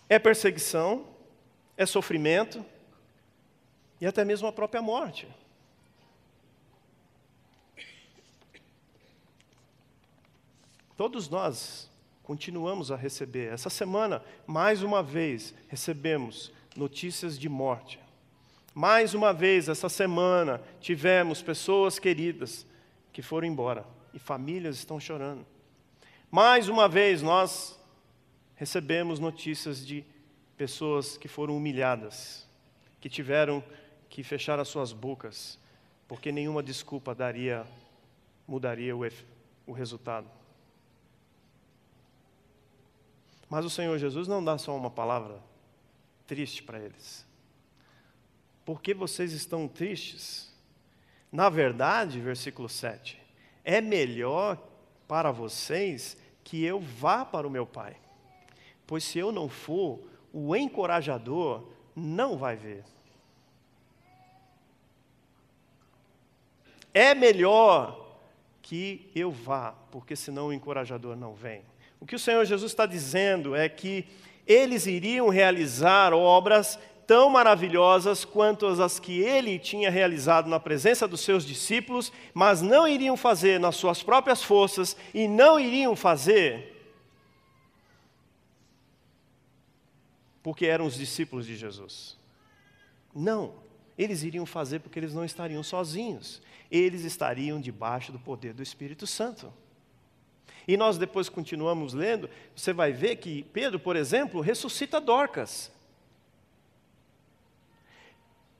é 0.08 0.18
perseguição, 0.18 1.06
é 1.76 1.86
sofrimento, 1.86 2.64
e 3.98 4.06
até 4.06 4.24
mesmo 4.24 4.46
a 4.46 4.52
própria 4.52 4.82
morte. 4.82 5.26
Todos 10.96 11.28
nós 11.28 11.90
continuamos 12.22 12.90
a 12.90 12.96
receber. 12.96 13.52
Essa 13.52 13.70
semana, 13.70 14.22
mais 14.46 14.82
uma 14.82 15.02
vez, 15.02 15.54
recebemos 15.68 16.52
notícias 16.76 17.38
de 17.38 17.48
morte. 17.48 17.98
Mais 18.74 19.12
uma 19.12 19.32
vez, 19.32 19.68
essa 19.68 19.88
semana, 19.88 20.60
tivemos 20.80 21.42
pessoas 21.42 21.98
queridas 21.98 22.66
que 23.12 23.20
foram 23.20 23.46
embora 23.46 23.84
e 24.14 24.18
famílias 24.18 24.76
estão 24.76 24.98
chorando. 24.98 25.44
Mais 26.30 26.68
uma 26.68 26.88
vez, 26.88 27.20
nós 27.22 27.78
recebemos 28.54 29.18
notícias 29.18 29.84
de 29.84 30.04
pessoas 30.56 31.16
que 31.16 31.28
foram 31.28 31.56
humilhadas, 31.56 32.46
que 33.00 33.08
tiveram 33.08 33.62
que 34.08 34.22
fechar 34.22 34.58
as 34.60 34.68
suas 34.68 34.92
bocas, 34.92 35.58
porque 36.06 36.30
nenhuma 36.30 36.62
desculpa 36.62 37.14
daria, 37.14 37.66
mudaria 38.46 38.96
o, 38.96 39.00
o 39.66 39.72
resultado. 39.72 40.30
Mas 43.52 43.66
o 43.66 43.70
Senhor 43.70 43.98
Jesus 43.98 44.26
não 44.26 44.42
dá 44.42 44.56
só 44.56 44.74
uma 44.74 44.90
palavra 44.90 45.38
triste 46.26 46.62
para 46.62 46.80
eles. 46.80 47.22
Por 48.64 48.80
que 48.80 48.94
vocês 48.94 49.30
estão 49.32 49.68
tristes? 49.68 50.50
Na 51.30 51.50
verdade, 51.50 52.18
versículo 52.18 52.66
7, 52.66 53.20
é 53.62 53.78
melhor 53.82 54.58
para 55.06 55.30
vocês 55.30 56.16
que 56.42 56.64
eu 56.64 56.80
vá 56.80 57.26
para 57.26 57.46
o 57.46 57.50
meu 57.50 57.66
Pai, 57.66 57.94
pois 58.86 59.04
se 59.04 59.18
eu 59.18 59.30
não 59.30 59.50
for, 59.50 60.00
o 60.32 60.56
encorajador 60.56 61.62
não 61.94 62.38
vai 62.38 62.56
ver. 62.56 62.82
É 66.94 67.14
melhor 67.14 68.16
que 68.62 69.10
eu 69.14 69.30
vá, 69.30 69.72
porque 69.90 70.16
senão 70.16 70.46
o 70.46 70.52
encorajador 70.54 71.14
não 71.14 71.34
vem. 71.34 71.62
O 72.02 72.04
que 72.04 72.16
o 72.16 72.18
Senhor 72.18 72.44
Jesus 72.44 72.72
está 72.72 72.84
dizendo 72.84 73.54
é 73.54 73.68
que 73.68 74.04
eles 74.44 74.86
iriam 74.86 75.28
realizar 75.28 76.12
obras 76.12 76.76
tão 77.06 77.30
maravilhosas 77.30 78.24
quanto 78.24 78.66
as 78.66 78.98
que 78.98 79.20
ele 79.20 79.56
tinha 79.56 79.88
realizado 79.88 80.48
na 80.48 80.58
presença 80.58 81.06
dos 81.06 81.20
seus 81.20 81.46
discípulos, 81.46 82.12
mas 82.34 82.60
não 82.60 82.88
iriam 82.88 83.16
fazer 83.16 83.60
nas 83.60 83.76
suas 83.76 84.02
próprias 84.02 84.42
forças 84.42 84.96
e 85.14 85.28
não 85.28 85.60
iriam 85.60 85.94
fazer 85.94 86.70
porque 90.42 90.66
eram 90.66 90.86
os 90.86 90.96
discípulos 90.96 91.46
de 91.46 91.54
Jesus. 91.54 92.18
Não, 93.14 93.54
eles 93.96 94.24
iriam 94.24 94.44
fazer 94.44 94.80
porque 94.80 94.98
eles 94.98 95.14
não 95.14 95.24
estariam 95.24 95.62
sozinhos 95.62 96.42
eles 96.72 97.04
estariam 97.04 97.60
debaixo 97.60 98.10
do 98.10 98.18
poder 98.18 98.54
do 98.54 98.62
Espírito 98.62 99.06
Santo. 99.06 99.52
E 100.66 100.76
nós 100.76 100.98
depois 100.98 101.28
continuamos 101.28 101.92
lendo, 101.92 102.30
você 102.54 102.72
vai 102.72 102.92
ver 102.92 103.16
que 103.16 103.42
Pedro, 103.52 103.78
por 103.78 103.96
exemplo, 103.96 104.40
ressuscita 104.40 105.00
Dorcas. 105.00 105.72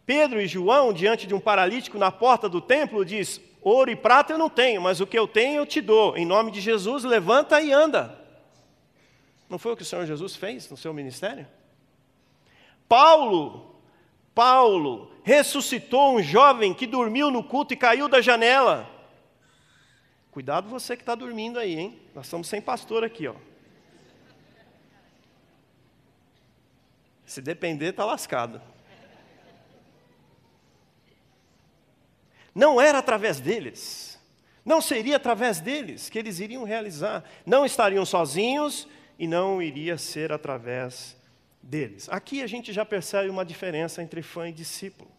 Pedro 0.05 0.41
e 0.41 0.49
João, 0.49 0.93
diante 0.93 1.27
de 1.27 1.35
um 1.35 1.41
paralítico 1.41 1.97
na 1.97 2.11
porta 2.11 2.49
do 2.49 2.61
templo, 2.61 3.05
diz: 3.05 3.41
Ouro 3.61 3.91
e 3.91 3.97
prata 3.97 4.33
eu 4.33 4.39
não 4.39 4.51
tenho, 4.51 4.83
mas 4.83 5.01
o 5.01 5.07
que 5.07 5.19
eu 5.19 5.29
tenho 5.29 5.61
eu 5.61 5.67
te 5.67 5.81
dou. 5.81 6.17
Em 6.17 6.27
nome 6.27 6.51
de 6.51 6.61
Jesus, 6.61 7.05
levanta 7.05 7.61
e 7.61 7.73
anda. 7.73 8.21
Não 9.49 9.59
foi 9.59 9.73
o 9.73 9.77
que 9.77 9.83
o 9.83 9.87
Senhor 9.87 10.05
Jesus 10.05 10.35
fez 10.35 10.69
no 10.71 10.77
seu 10.77 10.93
ministério? 10.93 11.47
Paulo, 12.89 13.77
Paulo 14.35 15.13
ressuscitou 15.23 16.17
um 16.17 16.23
jovem 16.23 16.75
que 16.75 16.87
dormiu 16.87 17.31
no 17.31 17.45
culto 17.45 17.73
e 17.73 17.77
caiu 17.77 18.09
da 18.09 18.21
janela. 18.21 18.91
Cuidado 20.33 20.69
você 20.69 20.97
que 20.97 21.03
está 21.03 21.15
dormindo 21.15 21.59
aí, 21.59 21.79
hein? 21.79 22.01
Nós 22.15 22.25
estamos 22.25 22.49
sem 22.49 22.61
pastor 22.61 23.05
aqui, 23.05 23.29
ó. 23.29 23.35
Se 27.27 27.43
depender, 27.43 27.91
está 27.91 28.05
lascado. 28.05 28.61
Não 32.55 32.81
era 32.81 32.99
através 32.99 33.39
deles, 33.39 34.19
não 34.65 34.81
seria 34.81 35.17
através 35.17 35.61
deles 35.61 36.09
que 36.09 36.19
eles 36.19 36.41
iriam 36.41 36.65
realizar. 36.65 37.23
Não 37.45 37.67
estariam 37.67 38.07
sozinhos 38.07 38.89
e 39.19 39.27
não 39.27 39.61
iria 39.61 39.99
ser 39.99 40.33
através 40.33 41.17
deles. 41.63 42.09
Aqui 42.09 42.43
a 42.43 42.47
gente 42.47 42.73
já 42.73 42.85
percebe 42.87 43.29
uma 43.29 43.45
diferença 43.45 44.03
entre 44.03 44.23
fã 44.23 44.49
e 44.49 44.53
discípulo. 44.53 45.11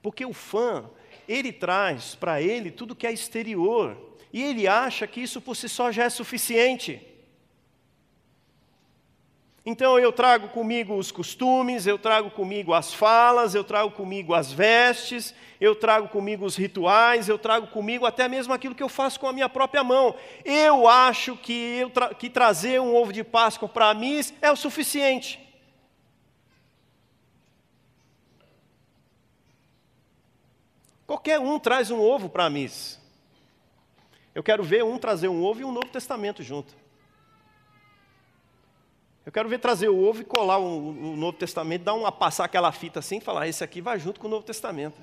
Porque 0.00 0.24
o 0.24 0.32
fã, 0.32 0.88
ele 1.26 1.52
traz 1.52 2.14
para 2.14 2.40
ele 2.40 2.70
tudo 2.70 2.94
que 2.94 3.06
é 3.06 3.12
exterior, 3.12 4.15
e 4.32 4.42
ele 4.42 4.66
acha 4.66 5.06
que 5.06 5.20
isso 5.20 5.40
por 5.40 5.56
si 5.56 5.68
só 5.68 5.90
já 5.90 6.04
é 6.04 6.10
suficiente. 6.10 7.00
Então 9.68 9.98
eu 9.98 10.12
trago 10.12 10.50
comigo 10.50 10.94
os 10.94 11.10
costumes, 11.10 11.88
eu 11.88 11.98
trago 11.98 12.30
comigo 12.30 12.72
as 12.72 12.94
falas, 12.94 13.52
eu 13.52 13.64
trago 13.64 13.90
comigo 13.90 14.32
as 14.32 14.52
vestes, 14.52 15.34
eu 15.60 15.74
trago 15.74 16.08
comigo 16.08 16.44
os 16.44 16.54
rituais, 16.54 17.28
eu 17.28 17.36
trago 17.36 17.66
comigo 17.66 18.06
até 18.06 18.28
mesmo 18.28 18.54
aquilo 18.54 18.76
que 18.76 18.82
eu 18.82 18.88
faço 18.88 19.18
com 19.18 19.26
a 19.26 19.32
minha 19.32 19.48
própria 19.48 19.82
mão. 19.82 20.14
Eu 20.44 20.86
acho 20.86 21.36
que, 21.36 21.78
eu 21.80 21.90
tra 21.90 22.14
que 22.14 22.30
trazer 22.30 22.80
um 22.80 22.94
ovo 22.94 23.12
de 23.12 23.24
Páscoa 23.24 23.68
para 23.68 23.92
mim 23.92 24.20
é 24.40 24.52
o 24.52 24.56
suficiente. 24.56 25.40
Qualquer 31.08 31.40
um 31.40 31.58
traz 31.58 31.90
um 31.90 32.00
ovo 32.00 32.28
para 32.28 32.44
a 32.44 32.50
missa. 32.50 33.05
Eu 34.36 34.42
quero 34.42 34.62
ver 34.62 34.84
um 34.84 34.98
trazer 34.98 35.28
um 35.28 35.42
ovo 35.42 35.62
e 35.62 35.64
um 35.64 35.72
Novo 35.72 35.88
Testamento 35.88 36.42
junto. 36.42 36.76
Eu 39.24 39.32
quero 39.32 39.48
ver 39.48 39.58
trazer 39.58 39.88
o 39.88 39.98
ovo 39.98 40.20
e 40.20 40.24
colar 40.26 40.58
o, 40.58 40.90
o 40.90 41.16
Novo 41.16 41.38
Testamento, 41.38 41.84
dar 41.84 41.94
uma, 41.94 42.12
passar 42.12 42.44
aquela 42.44 42.70
fita 42.70 42.98
assim 42.98 43.16
e 43.16 43.20
falar: 43.22 43.48
esse 43.48 43.64
aqui 43.64 43.80
vai 43.80 43.98
junto 43.98 44.20
com 44.20 44.26
o 44.26 44.30
Novo 44.30 44.44
Testamento. 44.44 45.00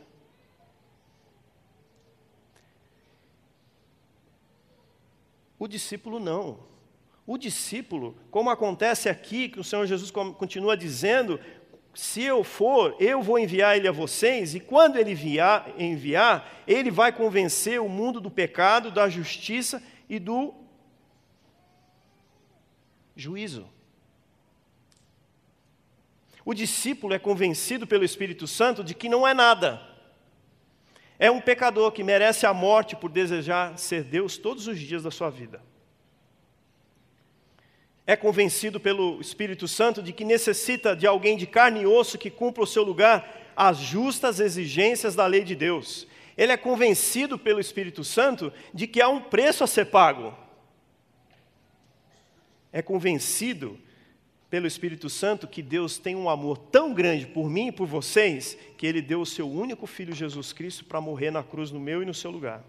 O 5.57 5.67
discípulo 5.67 6.19
não. 6.19 6.59
O 7.25 7.35
discípulo, 7.35 8.15
como 8.29 8.51
acontece 8.51 9.09
aqui, 9.09 9.49
que 9.49 9.59
o 9.59 9.63
Senhor 9.63 9.87
Jesus 9.87 10.11
continua 10.11 10.77
dizendo, 10.77 11.39
se 11.93 12.23
eu 12.23 12.43
for, 12.43 12.95
eu 12.99 13.21
vou 13.21 13.37
enviar 13.37 13.77
ele 13.77 13.87
a 13.87 13.91
vocês, 13.91 14.55
e 14.55 14.59
quando 14.59 14.97
ele 14.97 15.11
enviar, 15.11 15.69
enviar, 15.77 16.63
ele 16.67 16.89
vai 16.89 17.11
convencer 17.11 17.79
o 17.79 17.87
mundo 17.87 18.19
do 18.19 18.31
pecado, 18.31 18.89
da 18.89 19.07
justiça 19.07 19.81
e 20.09 20.17
do 20.17 20.53
juízo. 23.15 23.69
O 26.43 26.53
discípulo 26.53 27.13
é 27.13 27.19
convencido 27.19 27.85
pelo 27.85 28.03
Espírito 28.03 28.47
Santo 28.47 28.83
de 28.83 28.95
que 28.95 29.07
não 29.07 29.27
é 29.27 29.33
nada. 29.33 29.81
É 31.19 31.29
um 31.29 31.39
pecador 31.39 31.91
que 31.91 32.03
merece 32.03 32.45
a 32.45 32.53
morte 32.53 32.95
por 32.95 33.09
desejar 33.09 33.77
ser 33.77 34.03
Deus 34.03 34.35
todos 34.37 34.67
os 34.67 34.79
dias 34.79 35.03
da 35.03 35.11
sua 35.11 35.29
vida 35.29 35.61
é 38.05 38.15
convencido 38.15 38.79
pelo 38.79 39.19
Espírito 39.21 39.67
Santo 39.67 40.03
de 40.03 40.11
que 40.11 40.25
necessita 40.25 40.95
de 40.95 41.07
alguém 41.07 41.37
de 41.37 41.47
carne 41.47 41.81
e 41.81 41.87
osso 41.87 42.17
que 42.17 42.29
cumpra 42.29 42.63
o 42.63 42.67
seu 42.67 42.83
lugar 42.83 43.41
as 43.55 43.77
justas 43.77 44.39
exigências 44.39 45.15
da 45.15 45.25
lei 45.25 45.43
de 45.43 45.55
Deus. 45.55 46.07
Ele 46.35 46.51
é 46.51 46.57
convencido 46.57 47.37
pelo 47.37 47.59
Espírito 47.59 48.03
Santo 48.03 48.51
de 48.73 48.87
que 48.87 49.01
há 49.01 49.07
um 49.07 49.21
preço 49.21 49.63
a 49.63 49.67
ser 49.67 49.85
pago. 49.85 50.35
É 52.71 52.81
convencido 52.81 53.79
pelo 54.49 54.67
Espírito 54.67 55.09
Santo 55.09 55.47
que 55.47 55.61
Deus 55.61 55.97
tem 55.97 56.15
um 56.15 56.29
amor 56.29 56.57
tão 56.57 56.93
grande 56.93 57.27
por 57.27 57.49
mim 57.49 57.67
e 57.67 57.71
por 57.71 57.87
vocês 57.87 58.57
que 58.77 58.85
ele 58.85 59.01
deu 59.01 59.21
o 59.21 59.25
seu 59.25 59.49
único 59.49 59.85
filho 59.87 60.13
Jesus 60.13 60.51
Cristo 60.51 60.83
para 60.83 60.99
morrer 60.99 61.31
na 61.31 61.43
cruz 61.43 61.71
no 61.71 61.79
meu 61.79 62.01
e 62.01 62.05
no 62.05 62.13
seu 62.13 62.31
lugar 62.31 62.63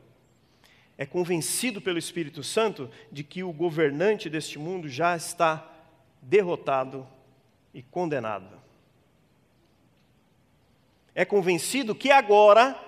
é 0.96 1.04
convencido 1.04 1.80
pelo 1.80 1.98
Espírito 1.98 2.42
Santo 2.42 2.90
de 3.10 3.24
que 3.24 3.42
o 3.42 3.52
governante 3.52 4.30
deste 4.30 4.58
mundo 4.58 4.88
já 4.88 5.16
está 5.16 5.70
derrotado 6.22 7.06
e 7.72 7.82
condenado. 7.82 8.62
É 11.14 11.24
convencido 11.24 11.94
que 11.94 12.10
agora, 12.10 12.78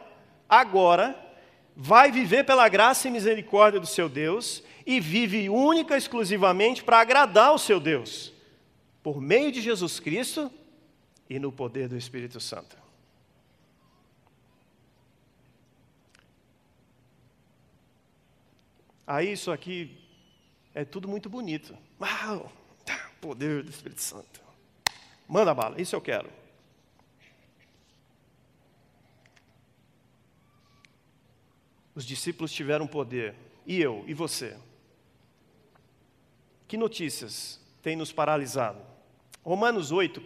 agora, 0.48 1.16
vai 1.76 2.10
viver 2.10 2.44
pela 2.44 2.68
graça 2.68 3.08
e 3.08 3.10
misericórdia 3.10 3.80
do 3.80 3.86
seu 3.86 4.08
Deus 4.08 4.62
e 4.86 5.00
vive 5.00 5.48
única 5.48 5.94
e 5.94 5.98
exclusivamente 5.98 6.82
para 6.82 7.00
agradar 7.00 7.52
o 7.52 7.58
seu 7.58 7.80
Deus, 7.80 8.32
por 9.02 9.20
meio 9.20 9.50
de 9.50 9.60
Jesus 9.60 10.00
Cristo 10.00 10.50
e 11.28 11.38
no 11.38 11.50
poder 11.50 11.88
do 11.88 11.96
Espírito 11.96 12.40
Santo. 12.40 12.85
Aí 19.06 19.32
isso 19.32 19.52
aqui 19.52 19.96
é 20.74 20.84
tudo 20.84 21.06
muito 21.06 21.30
bonito. 21.30 21.76
Uau! 22.00 22.50
Tá, 22.84 23.10
poder 23.20 23.62
do 23.62 23.70
Espírito 23.70 24.02
Santo. 24.02 24.40
Manda 25.28 25.54
bala, 25.54 25.80
isso 25.80 25.94
eu 25.94 26.00
quero. 26.00 26.30
Os 31.94 32.04
discípulos 32.04 32.52
tiveram 32.52 32.86
poder. 32.86 33.34
E 33.64 33.80
eu? 33.80 34.04
E 34.06 34.12
você? 34.12 34.56
Que 36.68 36.76
notícias 36.76 37.60
têm 37.82 37.96
nos 37.96 38.12
paralisado? 38.12 38.80
Romanos 39.42 39.92
8, 39.92 40.22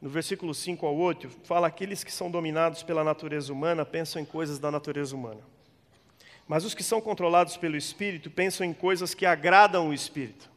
no 0.00 0.10
versículo 0.10 0.52
5 0.52 0.84
ao 0.84 0.96
8, 0.96 1.30
fala: 1.44 1.68
aqueles 1.68 2.04
que 2.04 2.12
são 2.12 2.30
dominados 2.30 2.82
pela 2.82 3.02
natureza 3.02 3.52
humana 3.52 3.86
pensam 3.86 4.20
em 4.20 4.24
coisas 4.24 4.58
da 4.58 4.70
natureza 4.70 5.14
humana. 5.16 5.40
Mas 6.50 6.64
os 6.64 6.74
que 6.74 6.82
são 6.82 7.00
controlados 7.00 7.56
pelo 7.56 7.76
Espírito 7.76 8.28
pensam 8.28 8.66
em 8.66 8.72
coisas 8.72 9.14
que 9.14 9.24
agradam 9.24 9.88
o 9.88 9.94
Espírito. 9.94 10.50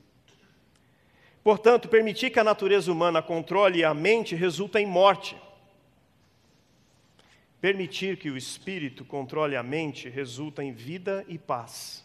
Portanto, 1.44 1.88
permitir 1.88 2.32
que 2.32 2.40
a 2.40 2.44
natureza 2.44 2.92
humana 2.92 3.22
controle 3.22 3.84
a 3.84 3.94
mente 3.94 4.34
resulta 4.34 4.82
em 4.82 4.88
morte. 4.88 5.38
Permitir 7.62 8.18
que 8.18 8.32
o 8.32 8.36
Espírito 8.36 9.06
controle 9.06 9.56
a 9.56 9.62
mente 9.62 10.10
resulta 10.10 10.64
em 10.64 10.72
vida 10.72 11.24
e 11.28 11.38
paz. 11.38 12.04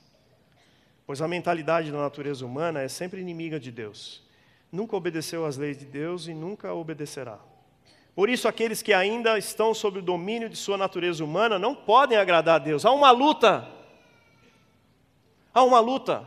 Pois 1.07 1.22
a 1.22 1.27
mentalidade 1.27 1.90
da 1.90 1.96
natureza 1.96 2.44
humana 2.44 2.83
é 2.83 2.88
sempre 2.88 3.22
inimiga 3.22 3.59
de 3.59 3.72
Deus. 3.72 4.22
Nunca 4.70 4.96
obedeceu 4.96 5.46
às 5.46 5.57
leis 5.57 5.79
de 5.79 5.87
Deus 5.87 6.27
e 6.27 6.35
nunca 6.35 6.74
obedecerá. 6.74 7.38
Por 8.14 8.29
isso, 8.29 8.48
aqueles 8.48 8.83
que 8.83 8.92
ainda 8.92 9.38
estão 9.38 9.72
sob 9.72 10.01
o 10.01 10.03
domínio 10.03 10.51
de 10.51 10.59
sua 10.59 10.77
natureza 10.77 11.24
humana 11.24 11.59
não 11.59 11.74
podem 11.74 12.18
agradar 12.18 12.57
a 12.57 12.59
Deus. 12.59 12.85
Há 12.85 12.92
uma 12.92 13.11
luta 13.11 13.78
Há 15.59 15.62
uma 15.64 15.81
luta. 15.81 16.25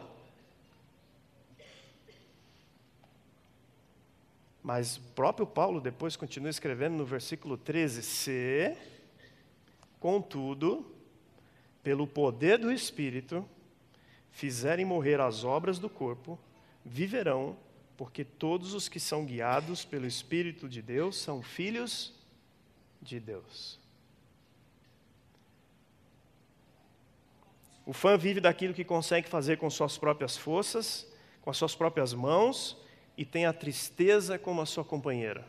Mas 4.62 4.98
o 4.98 5.02
próprio 5.16 5.48
Paulo 5.48 5.80
depois 5.80 6.18
continua 6.18 6.50
escrevendo 6.50 6.98
no 6.98 7.06
versículo 7.06 7.56
13: 7.56 8.04
Se, 8.04 8.76
contudo, 10.02 10.86
pelo 11.82 12.06
poder 12.06 12.58
do 12.58 12.74
Espírito, 12.74 13.48
fizerem 14.32 14.84
morrer 14.84 15.22
as 15.22 15.46
obras 15.46 15.80
do 15.80 15.90
corpo, 15.90 16.38
viverão, 16.84 17.56
porque 17.96 18.26
todos 18.26 18.74
os 18.74 18.90
que 18.90 19.00
são 19.00 19.24
guiados 19.24 19.86
pelo 19.86 20.06
Espírito 20.06 20.68
de 20.68 20.82
Deus 20.82 21.16
são 21.16 21.42
filhos 21.42 22.14
de 23.02 23.18
Deus. 23.18 23.81
O 27.86 27.94
fã 27.94 28.18
vive 28.18 28.40
daquilo 28.40 28.74
que 28.74 28.84
consegue 28.84 29.28
fazer 29.28 29.58
com 29.58 29.70
suas 29.70 29.98
próprias 29.98 30.38
forças, 30.38 31.08
com 31.42 31.50
as 31.50 31.58
suas 31.58 31.76
próprias 31.76 32.14
mãos, 32.14 32.78
e 33.18 33.26
tem 33.26 33.46
a 33.46 33.54
tristeza 33.54 34.38
como 34.38 34.62
a 34.62 34.66
sua 34.66 34.84
companheira. 34.84 35.46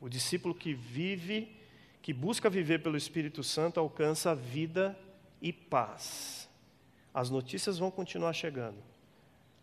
O 0.00 0.08
discípulo 0.08 0.54
que 0.54 0.72
vive, 0.72 1.54
que 2.00 2.12
busca 2.12 2.48
viver 2.48 2.82
pelo 2.82 2.96
Espírito 2.96 3.42
Santo, 3.42 3.78
alcança 3.80 4.34
vida 4.34 4.98
e 5.42 5.52
paz. 5.52 6.48
As 7.12 7.30
notícias 7.30 7.78
vão 7.78 7.90
continuar 7.90 8.32
chegando, 8.32 8.78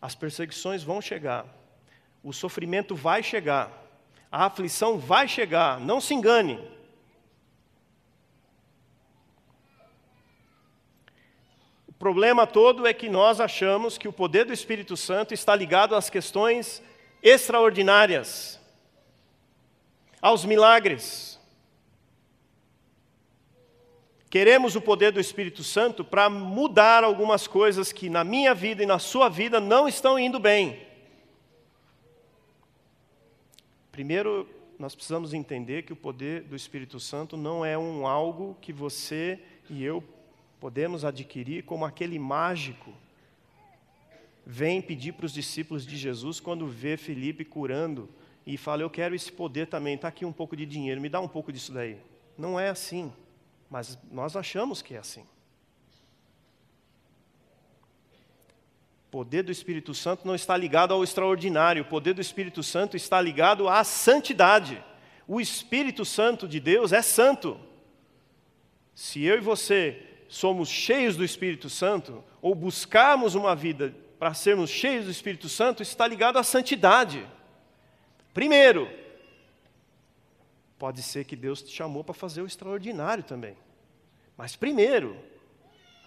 as 0.00 0.14
perseguições 0.14 0.82
vão 0.82 1.00
chegar, 1.00 1.46
o 2.22 2.32
sofrimento 2.32 2.94
vai 2.94 3.22
chegar, 3.22 3.70
a 4.30 4.44
aflição 4.44 4.98
vai 4.98 5.26
chegar, 5.26 5.80
não 5.80 6.00
se 6.00 6.12
engane. 6.12 6.60
Problema 11.98 12.46
todo 12.46 12.86
é 12.86 12.92
que 12.92 13.08
nós 13.08 13.40
achamos 13.40 13.96
que 13.96 14.08
o 14.08 14.12
poder 14.12 14.44
do 14.44 14.52
Espírito 14.52 14.96
Santo 14.96 15.32
está 15.32 15.54
ligado 15.54 15.94
às 15.94 16.10
questões 16.10 16.82
extraordinárias, 17.22 18.60
aos 20.20 20.44
milagres. 20.44 21.40
Queremos 24.28 24.76
o 24.76 24.80
poder 24.80 25.12
do 25.12 25.20
Espírito 25.20 25.64
Santo 25.64 26.04
para 26.04 26.28
mudar 26.28 27.04
algumas 27.04 27.46
coisas 27.46 27.92
que 27.92 28.10
na 28.10 28.22
minha 28.22 28.54
vida 28.54 28.82
e 28.82 28.86
na 28.86 28.98
sua 28.98 29.28
vida 29.28 29.60
não 29.60 29.88
estão 29.88 30.18
indo 30.18 30.38
bem. 30.38 30.84
Primeiro, 33.90 34.46
nós 34.78 34.94
precisamos 34.94 35.32
entender 35.32 35.84
que 35.84 35.92
o 35.92 35.96
poder 35.96 36.42
do 36.42 36.54
Espírito 36.54 37.00
Santo 37.00 37.36
não 37.36 37.64
é 37.64 37.78
um 37.78 38.06
algo 38.06 38.54
que 38.60 38.72
você 38.72 39.40
e 39.70 39.82
eu 39.82 40.04
podemos 40.60 41.04
adquirir 41.04 41.64
como 41.64 41.84
aquele 41.84 42.18
mágico 42.18 42.92
vem 44.44 44.80
pedir 44.80 45.12
para 45.12 45.26
os 45.26 45.32
discípulos 45.32 45.84
de 45.84 45.96
Jesus 45.96 46.38
quando 46.38 46.68
vê 46.68 46.96
Felipe 46.96 47.44
curando 47.44 48.08
e 48.46 48.56
fala: 48.56 48.82
Eu 48.82 48.90
quero 48.90 49.14
esse 49.14 49.32
poder 49.32 49.66
também, 49.66 49.96
está 49.96 50.08
aqui 50.08 50.24
um 50.24 50.32
pouco 50.32 50.56
de 50.56 50.64
dinheiro, 50.64 51.00
me 51.00 51.08
dá 51.08 51.20
um 51.20 51.28
pouco 51.28 51.52
disso 51.52 51.72
daí. 51.72 51.98
Não 52.38 52.58
é 52.58 52.68
assim, 52.68 53.12
mas 53.68 53.98
nós 54.10 54.36
achamos 54.36 54.80
que 54.80 54.94
é 54.94 54.98
assim. 54.98 55.26
O 59.08 59.10
poder 59.10 59.42
do 59.42 59.50
Espírito 59.50 59.94
Santo 59.94 60.26
não 60.26 60.34
está 60.34 60.56
ligado 60.56 60.92
ao 60.92 61.02
extraordinário, 61.02 61.82
o 61.82 61.86
poder 61.86 62.14
do 62.14 62.20
Espírito 62.20 62.62
Santo 62.62 62.96
está 62.96 63.20
ligado 63.20 63.68
à 63.68 63.82
santidade. 63.82 64.82
O 65.26 65.40
Espírito 65.40 66.04
Santo 66.04 66.46
de 66.46 66.60
Deus 66.60 66.92
é 66.92 67.02
santo. 67.02 67.58
Se 68.94 69.24
eu 69.24 69.36
e 69.36 69.40
você 69.40 70.15
somos 70.28 70.68
cheios 70.68 71.16
do 71.16 71.24
Espírito 71.24 71.68
Santo, 71.68 72.22
ou 72.40 72.54
buscarmos 72.54 73.34
uma 73.34 73.54
vida 73.54 73.94
para 74.18 74.34
sermos 74.34 74.70
cheios 74.70 75.04
do 75.04 75.10
Espírito 75.10 75.48
Santo, 75.48 75.82
está 75.82 76.06
ligado 76.06 76.38
à 76.38 76.42
santidade. 76.42 77.26
Primeiro, 78.32 78.90
pode 80.78 81.02
ser 81.02 81.24
que 81.24 81.36
Deus 81.36 81.62
te 81.62 81.70
chamou 81.70 82.02
para 82.02 82.14
fazer 82.14 82.42
o 82.42 82.46
extraordinário 82.46 83.24
também. 83.24 83.56
Mas 84.36 84.56
primeiro, 84.56 85.16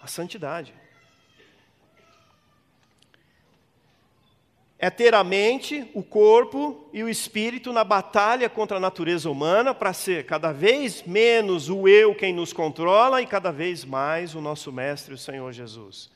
a 0.02 0.06
santidade. 0.06 0.72
É 4.82 4.88
ter 4.88 5.14
a 5.14 5.22
mente, 5.22 5.86
o 5.92 6.02
corpo 6.02 6.88
e 6.90 7.02
o 7.02 7.08
espírito 7.08 7.70
na 7.70 7.84
batalha 7.84 8.48
contra 8.48 8.78
a 8.78 8.80
natureza 8.80 9.30
humana 9.30 9.74
para 9.74 9.92
ser 9.92 10.24
cada 10.24 10.52
vez 10.52 11.02
menos 11.02 11.68
o 11.68 11.86
eu 11.86 12.14
quem 12.14 12.32
nos 12.32 12.54
controla 12.54 13.20
e 13.20 13.26
cada 13.26 13.52
vez 13.52 13.84
mais 13.84 14.34
o 14.34 14.40
nosso 14.40 14.72
mestre, 14.72 15.12
o 15.12 15.18
Senhor 15.18 15.52
Jesus. 15.52 16.10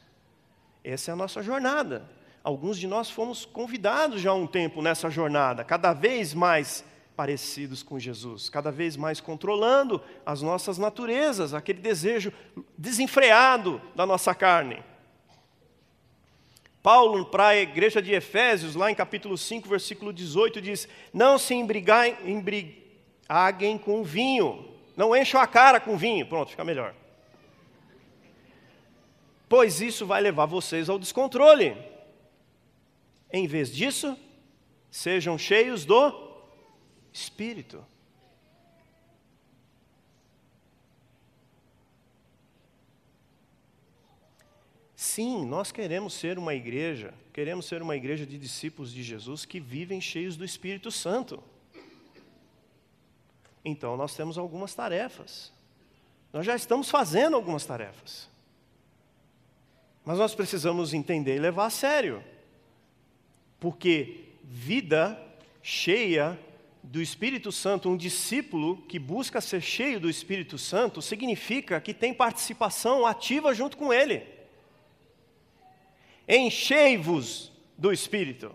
Essa 0.82 1.10
é 1.10 1.12
a 1.12 1.16
nossa 1.16 1.42
jornada. 1.42 2.08
Alguns 2.42 2.78
de 2.78 2.86
nós 2.86 3.10
fomos 3.10 3.44
convidados 3.44 4.22
já 4.22 4.30
há 4.30 4.34
um 4.34 4.46
tempo 4.46 4.80
nessa 4.80 5.10
jornada, 5.10 5.62
cada 5.62 5.92
vez 5.92 6.32
mais 6.32 6.82
parecidos 7.14 7.82
com 7.82 7.98
Jesus, 7.98 8.48
cada 8.48 8.72
vez 8.72 8.96
mais 8.96 9.20
controlando 9.20 10.00
as 10.24 10.40
nossas 10.40 10.78
naturezas, 10.78 11.52
aquele 11.52 11.80
desejo 11.80 12.32
desenfreado 12.78 13.78
da 13.94 14.06
nossa 14.06 14.34
carne. 14.34 14.82
Paulo, 16.84 17.24
para 17.24 17.46
a 17.46 17.56
igreja 17.56 18.02
de 18.02 18.12
Efésios, 18.12 18.74
lá 18.74 18.90
em 18.90 18.94
capítulo 18.94 19.38
5, 19.38 19.66
versículo 19.66 20.12
18, 20.12 20.60
diz: 20.60 20.86
Não 21.14 21.38
se 21.38 21.54
embriaguem 21.54 22.18
com 23.78 24.04
vinho, 24.04 24.68
não 24.94 25.16
encham 25.16 25.40
a 25.40 25.46
cara 25.46 25.80
com 25.80 25.96
vinho. 25.96 26.26
Pronto, 26.26 26.50
fica 26.50 26.62
melhor. 26.62 26.94
Pois 29.48 29.80
isso 29.80 30.04
vai 30.04 30.20
levar 30.20 30.44
vocês 30.44 30.90
ao 30.90 30.98
descontrole. 30.98 31.74
Em 33.32 33.46
vez 33.46 33.74
disso, 33.74 34.14
sejam 34.90 35.38
cheios 35.38 35.86
do 35.86 36.12
Espírito. 37.10 37.82
Sim, 45.14 45.46
nós 45.46 45.70
queremos 45.70 46.12
ser 46.12 46.40
uma 46.40 46.56
igreja, 46.56 47.14
queremos 47.32 47.66
ser 47.66 47.80
uma 47.80 47.94
igreja 47.94 48.26
de 48.26 48.36
discípulos 48.36 48.92
de 48.92 49.00
Jesus 49.00 49.44
que 49.44 49.60
vivem 49.60 50.00
cheios 50.00 50.36
do 50.36 50.44
Espírito 50.44 50.90
Santo. 50.90 51.40
Então 53.64 53.96
nós 53.96 54.16
temos 54.16 54.36
algumas 54.36 54.74
tarefas. 54.74 55.52
Nós 56.32 56.44
já 56.44 56.56
estamos 56.56 56.90
fazendo 56.90 57.36
algumas 57.36 57.64
tarefas. 57.64 58.28
Mas 60.04 60.18
nós 60.18 60.34
precisamos 60.34 60.92
entender 60.92 61.36
e 61.36 61.38
levar 61.38 61.66
a 61.66 61.70
sério. 61.70 62.20
Porque 63.60 64.30
vida 64.42 65.16
cheia 65.62 66.36
do 66.82 67.00
Espírito 67.00 67.52
Santo, 67.52 67.88
um 67.88 67.96
discípulo 67.96 68.78
que 68.88 68.98
busca 68.98 69.40
ser 69.40 69.60
cheio 69.60 70.00
do 70.00 70.10
Espírito 70.10 70.58
Santo, 70.58 71.00
significa 71.00 71.80
que 71.80 71.94
tem 71.94 72.12
participação 72.12 73.06
ativa 73.06 73.54
junto 73.54 73.76
com 73.76 73.92
ele 73.92 74.33
enchei-vos 76.28 77.52
do 77.76 77.92
Espírito. 77.92 78.54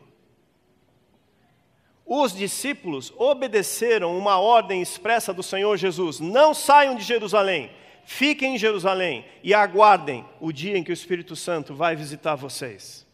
Os 2.05 2.33
discípulos 2.33 3.13
obedeceram 3.17 4.17
uma 4.17 4.39
ordem 4.39 4.81
expressa 4.81 5.31
do 5.33 5.43
Senhor 5.43 5.77
Jesus: 5.77 6.19
não 6.19 6.53
saiam 6.53 6.95
de 6.95 7.03
Jerusalém, 7.03 7.71
fiquem 8.03 8.55
em 8.55 8.57
Jerusalém 8.57 9.25
e 9.43 9.53
aguardem 9.53 10.25
o 10.39 10.51
dia 10.51 10.77
em 10.77 10.83
que 10.83 10.91
o 10.91 10.93
Espírito 10.93 11.35
Santo 11.35 11.75
vai 11.75 11.95
visitar 11.95 12.35
vocês. 12.35 13.05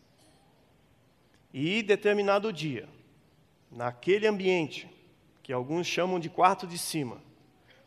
E 1.53 1.83
determinado 1.83 2.51
dia, 2.53 2.87
naquele 3.69 4.27
ambiente, 4.27 4.89
que 5.43 5.51
alguns 5.51 5.87
chamam 5.87 6.19
de 6.19 6.29
quarto 6.29 6.65
de 6.65 6.77
cima, 6.77 7.21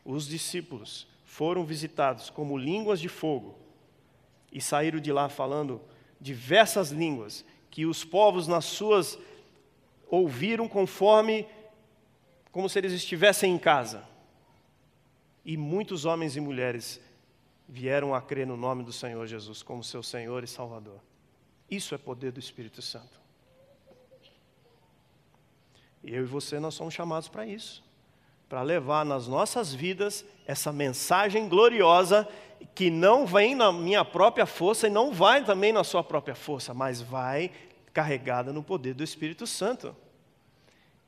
os 0.05 0.29
discípulos 0.29 1.07
foram 1.25 1.65
visitados 1.65 2.31
como 2.31 2.57
línguas 2.57 3.01
de 3.01 3.09
fogo 3.09 3.59
e 4.53 4.61
saíram 4.61 5.01
de 5.01 5.13
lá 5.13 5.29
falando 5.29 5.81
diversas 6.21 6.91
línguas 6.91 7.45
que 7.71 7.87
os 7.87 8.05
povos 8.05 8.47
nas 8.47 8.65
suas 8.65 9.19
ouviram 10.09 10.69
conforme 10.69 11.47
como 12.51 12.69
se 12.69 12.79
eles 12.79 12.93
estivessem 12.93 13.55
em 13.55 13.59
casa. 13.59 14.03
E 15.45 15.57
muitos 15.57 16.05
homens 16.05 16.37
e 16.37 16.41
mulheres 16.41 17.01
vieram 17.69 18.15
a 18.15 18.23
crer 18.23 18.47
no 18.47 18.57
nome 18.57 18.83
do 18.83 18.93
Senhor 18.93 19.27
Jesus 19.27 19.63
como 19.63 19.85
seu 19.85 20.03
Senhor 20.03 20.43
e 20.43 20.47
Salvador. 20.47 21.01
Isso 21.71 21.95
é 21.95 21.99
poder 21.99 22.33
do 22.33 22.41
Espírito 22.41 22.81
Santo. 22.81 23.21
Eu 26.03 26.23
e 26.23 26.27
você 26.27 26.59
nós 26.59 26.75
somos 26.75 26.95
chamados 26.95 27.29
para 27.29 27.47
isso, 27.47 27.85
para 28.49 28.63
levar 28.63 29.05
nas 29.05 29.29
nossas 29.29 29.75
vidas 29.75 30.25
essa 30.47 30.73
mensagem 30.73 31.49
gloriosa 31.49 32.27
que 32.75 32.91
não 32.91 33.27
vem 33.27 33.55
na 33.55 33.73
minha 33.73 34.05
própria 34.05 34.47
força 34.47 34.87
e 34.87 34.91
não 34.91 35.13
vai 35.13 35.45
também 35.45 35.73
na 35.73 35.83
sua 35.83 36.05
própria 36.05 36.35
força, 36.35 36.73
mas 36.73 37.01
vai 37.01 37.51
carregada 37.93 38.53
no 38.53 38.63
poder 38.63 38.95
do 38.95 39.03
Espírito 39.03 39.47
Santo. 39.47 39.97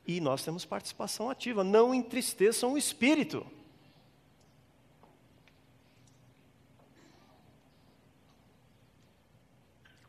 E 0.06 0.20
nós 0.20 0.42
temos 0.42 0.64
participação 0.64 1.30
ativa. 1.30 1.62
Não 1.62 1.94
entristeçam 1.94 2.72
o 2.72 2.78
Espírito. 2.78 3.46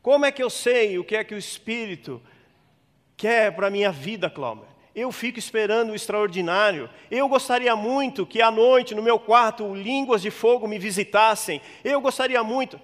Como 0.02 0.24
é 0.24 0.32
que 0.32 0.42
eu 0.42 0.50
sei 0.50 0.98
o 0.98 1.04
que 1.04 1.14
é 1.14 1.22
que 1.22 1.34
o 1.34 1.38
Espírito 1.38 2.20
quer 3.16 3.54
para 3.54 3.68
a 3.68 3.70
minha 3.70 3.92
vida, 3.92 4.28
Cláudio? 4.28 4.71
Eu 4.94 5.10
fico 5.10 5.38
esperando 5.38 5.90
o 5.90 5.94
extraordinário. 5.94 6.88
Eu 7.10 7.26
gostaria 7.28 7.74
muito 7.74 8.26
que 8.26 8.42
à 8.42 8.50
noite, 8.50 8.94
no 8.94 9.02
meu 9.02 9.18
quarto, 9.18 9.74
línguas 9.74 10.20
de 10.20 10.30
fogo 10.30 10.68
me 10.68 10.78
visitassem. 10.78 11.62
Eu 11.82 12.00
gostaria 12.00 12.42
muito. 12.44 12.78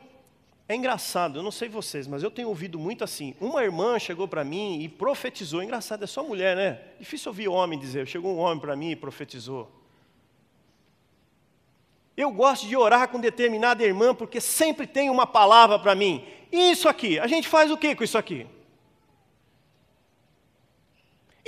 É 0.71 0.75
engraçado, 0.75 1.39
eu 1.39 1.43
não 1.43 1.51
sei 1.51 1.67
vocês, 1.67 2.07
mas 2.07 2.23
eu 2.23 2.31
tenho 2.31 2.49
ouvido 2.49 2.79
muito 2.79 3.03
assim. 3.03 3.35
Uma 3.41 3.65
irmã 3.65 3.99
chegou 3.99 4.29
para 4.29 4.45
mim 4.45 4.83
e 4.83 4.89
profetizou. 4.89 5.63
Engraçado, 5.63 6.05
é 6.05 6.07
só 6.07 6.23
mulher, 6.23 6.55
né? 6.55 6.81
Difícil 7.01 7.31
ouvir 7.31 7.49
homem 7.49 7.79
dizer. 7.79 8.07
Chegou 8.07 8.35
um 8.35 8.39
homem 8.39 8.61
para 8.61 8.77
mim 8.77 8.91
e 8.91 8.97
profetizou. 8.97 9.71
Eu 12.15 12.31
gosto 12.31 12.67
de 12.67 12.77
orar 12.77 13.09
com 13.09 13.21
determinada 13.21 13.83
irmã 13.83 14.15
porque 14.15 14.41
sempre 14.41 14.87
tem 14.87 15.09
uma 15.09 15.27
palavra 15.27 15.79
para 15.79 15.95
mim. 15.95 16.25
Isso 16.53 16.89
aqui, 16.89 17.19
a 17.19 17.27
gente 17.27 17.49
faz 17.49 17.71
o 17.71 17.77
que 17.77 17.95
com 17.95 18.05
isso 18.05 18.19
aqui? 18.19 18.47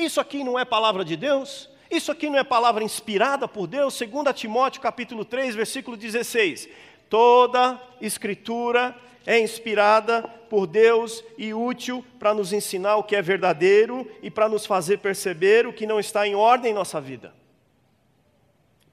Isso 0.00 0.18
aqui 0.18 0.42
não 0.42 0.58
é 0.58 0.64
palavra 0.64 1.04
de 1.04 1.14
Deus? 1.14 1.68
Isso 1.90 2.10
aqui 2.10 2.30
não 2.30 2.38
é 2.38 2.42
palavra 2.42 2.82
inspirada 2.82 3.46
por 3.46 3.66
Deus? 3.66 3.98
2 3.98 4.34
Timóteo 4.34 4.80
capítulo 4.80 5.26
3, 5.26 5.54
versículo 5.54 5.94
16. 5.94 6.70
Toda 7.10 7.78
escritura 8.00 8.96
é 9.26 9.38
inspirada 9.38 10.22
por 10.48 10.66
Deus 10.66 11.22
e 11.36 11.52
útil 11.52 12.02
para 12.18 12.32
nos 12.32 12.50
ensinar 12.50 12.96
o 12.96 13.04
que 13.04 13.14
é 13.14 13.20
verdadeiro 13.20 14.10
e 14.22 14.30
para 14.30 14.48
nos 14.48 14.64
fazer 14.64 14.98
perceber 14.98 15.66
o 15.66 15.72
que 15.72 15.86
não 15.86 16.00
está 16.00 16.26
em 16.26 16.34
ordem 16.34 16.70
em 16.70 16.74
nossa 16.74 16.98
vida. 16.98 17.34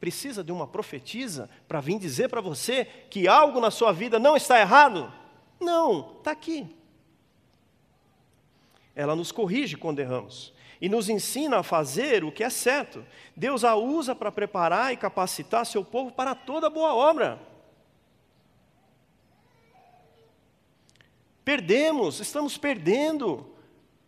Precisa 0.02 0.44
de 0.44 0.52
uma 0.52 0.68
profetisa 0.68 1.50
para 1.70 1.80
vir 1.80 1.98
dizer 1.98 2.28
para 2.28 2.42
você 2.42 2.86
que 3.10 3.30
algo 3.30 3.62
na 3.62 3.72
sua 3.72 3.94
vida 3.94 4.20
não 4.20 4.36
está 4.36 4.60
errado? 4.60 5.12
Não, 5.58 6.18
está 6.18 6.32
aqui. 6.32 6.68
Ela 8.94 9.16
nos 9.16 9.32
corrige 9.32 9.78
quando 9.78 10.00
erramos 10.00 10.57
e 10.80 10.88
nos 10.88 11.10
ensina 11.10 11.60
a 11.60 11.64
fazer 11.64 12.24
o 12.24 12.32
que 12.32 12.44
é 12.44 12.50
certo. 12.50 13.06
Deus 13.36 13.64
a 13.64 13.76
usa 13.76 14.16
para 14.16 14.32
preparar 14.32 14.94
e 14.94 14.98
capacitar 14.98 15.66
seu 15.66 15.84
povo 15.84 16.12
para 16.12 16.36
toda 16.36 16.70
boa 16.70 16.94
obra. 16.94 17.40
Perdemos, 21.44 22.20
estamos 22.20 22.58
perdendo. 22.58 23.56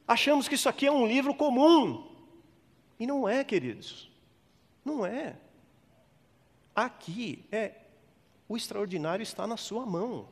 Achamos 0.07 0.47
que 0.47 0.55
isso 0.55 0.67
aqui 0.67 0.85
é 0.85 0.91
um 0.91 1.07
livro 1.07 1.33
comum. 1.33 2.07
E 2.99 3.07
não 3.07 3.27
é, 3.27 3.43
queridos. 3.43 4.11
Não 4.83 5.05
é. 5.05 5.37
Aqui 6.75 7.45
é 7.51 7.73
o 8.49 8.57
extraordinário 8.57 9.21
está 9.21 9.45
na 9.45 9.55
sua 9.55 9.85
mão. 9.85 10.27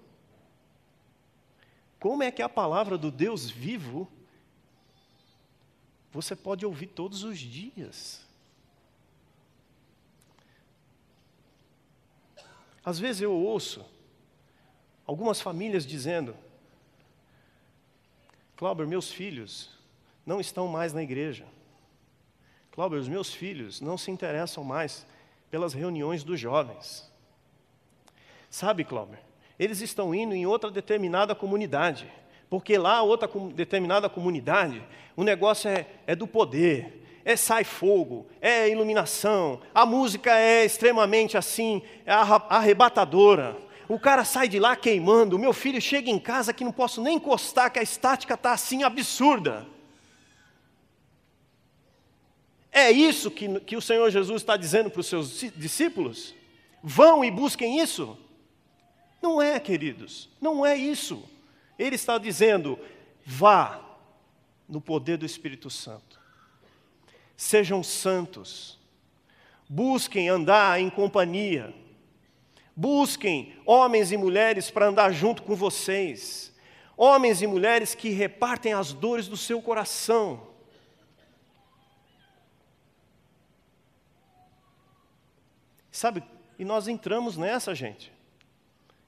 Como 1.99 2.23
é 2.23 2.31
que 2.31 2.41
a 2.41 2.49
palavra 2.49 2.97
do 2.97 3.11
Deus 3.11 3.49
vivo 3.49 4.11
você 6.17 6.35
pode 6.35 6.65
ouvir 6.65 6.87
todos 6.87 7.23
os 7.23 7.37
dias? 7.37 8.25
Às 12.83 12.97
vezes 12.97 13.21
eu 13.21 13.31
ouço 13.31 13.85
algumas 15.05 15.39
famílias 15.39 15.85
dizendo: 15.85 16.35
Cláudio, 18.55 18.87
meus 18.87 19.11
filhos 19.11 19.69
não 20.25 20.39
estão 20.39 20.67
mais 20.67 20.91
na 20.91 21.03
igreja. 21.03 21.45
Cláudio, 22.71 22.97
os 22.97 23.07
meus 23.07 23.31
filhos 23.31 23.79
não 23.79 23.95
se 23.95 24.09
interessam 24.09 24.63
mais 24.63 25.05
pelas 25.51 25.71
reuniões 25.71 26.23
dos 26.23 26.39
jovens. 26.39 27.07
Sabe, 28.49 28.83
Cláudio, 28.83 29.19
eles 29.59 29.81
estão 29.81 30.15
indo 30.15 30.33
em 30.33 30.47
outra 30.47 30.71
determinada 30.71 31.35
comunidade, 31.35 32.11
porque 32.49 32.77
lá, 32.77 33.01
outra 33.01 33.29
determinada 33.53 34.09
comunidade, 34.09 34.81
o 35.15 35.23
negócio 35.23 35.69
é, 35.69 35.85
é 36.05 36.15
do 36.15 36.27
poder, 36.27 37.03
é 37.25 37.35
sai 37.35 37.63
fogo, 37.63 38.25
é 38.39 38.69
iluminação, 38.69 39.59
a 39.75 39.85
música 39.85 40.37
é 40.37 40.63
extremamente 40.63 41.37
assim, 41.37 41.81
é 42.05 42.11
arrebatadora. 42.13 43.57
O 43.89 43.99
cara 43.99 44.23
sai 44.23 44.47
de 44.47 44.59
lá 44.59 44.75
queimando, 44.75 45.35
o 45.35 45.39
meu 45.39 45.53
filho 45.53 45.81
chega 45.81 46.09
em 46.09 46.19
casa 46.19 46.53
que 46.53 46.63
não 46.63 46.71
posso 46.71 47.01
nem 47.01 47.15
encostar, 47.15 47.71
que 47.71 47.79
a 47.79 47.83
estática 47.83 48.33
está 48.33 48.53
assim 48.53 48.83
absurda. 48.83 49.65
É 52.71 52.91
isso 52.91 53.31
que, 53.31 53.59
que 53.61 53.75
o 53.75 53.81
Senhor 53.81 54.09
Jesus 54.09 54.41
está 54.41 54.55
dizendo 54.55 54.89
para 54.89 54.99
os 54.99 55.07
seus 55.07 55.39
discípulos? 55.55 56.35
Vão 56.83 57.25
e 57.25 57.31
busquem 57.31 57.79
isso? 57.79 58.17
Não 59.21 59.41
é, 59.41 59.59
queridos, 59.59 60.29
não 60.39 60.65
é 60.65 60.77
isso. 60.77 61.23
Ele 61.77 61.95
está 61.95 62.17
dizendo: 62.17 62.79
vá 63.25 63.81
no 64.67 64.81
poder 64.81 65.17
do 65.17 65.25
Espírito 65.25 65.69
Santo. 65.69 66.19
Sejam 67.35 67.83
santos. 67.83 68.77
Busquem 69.69 70.29
andar 70.29 70.79
em 70.79 70.89
companhia. 70.89 71.73
Busquem 72.75 73.55
homens 73.65 74.11
e 74.11 74.17
mulheres 74.17 74.69
para 74.71 74.87
andar 74.87 75.11
junto 75.11 75.43
com 75.43 75.55
vocês. 75.55 76.53
Homens 76.95 77.41
e 77.41 77.47
mulheres 77.47 77.93
que 77.93 78.09
repartem 78.09 78.73
as 78.73 78.93
dores 78.93 79.27
do 79.27 79.37
seu 79.37 79.61
coração. 79.61 80.47
Sabe, 85.91 86.23
e 86.59 86.63
nós 86.63 86.87
entramos 86.87 87.37
nessa, 87.37 87.73
gente. 87.73 88.11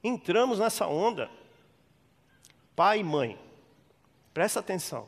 Entramos 0.02 0.58
nessa 0.58 0.86
onda. 0.86 1.30
Pai 2.80 3.00
e 3.00 3.04
mãe, 3.04 3.38
presta 4.32 4.58
atenção. 4.58 5.06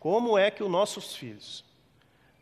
Como 0.00 0.38
é 0.38 0.50
que 0.50 0.62
os 0.62 0.70
nossos 0.70 1.14
filhos 1.14 1.62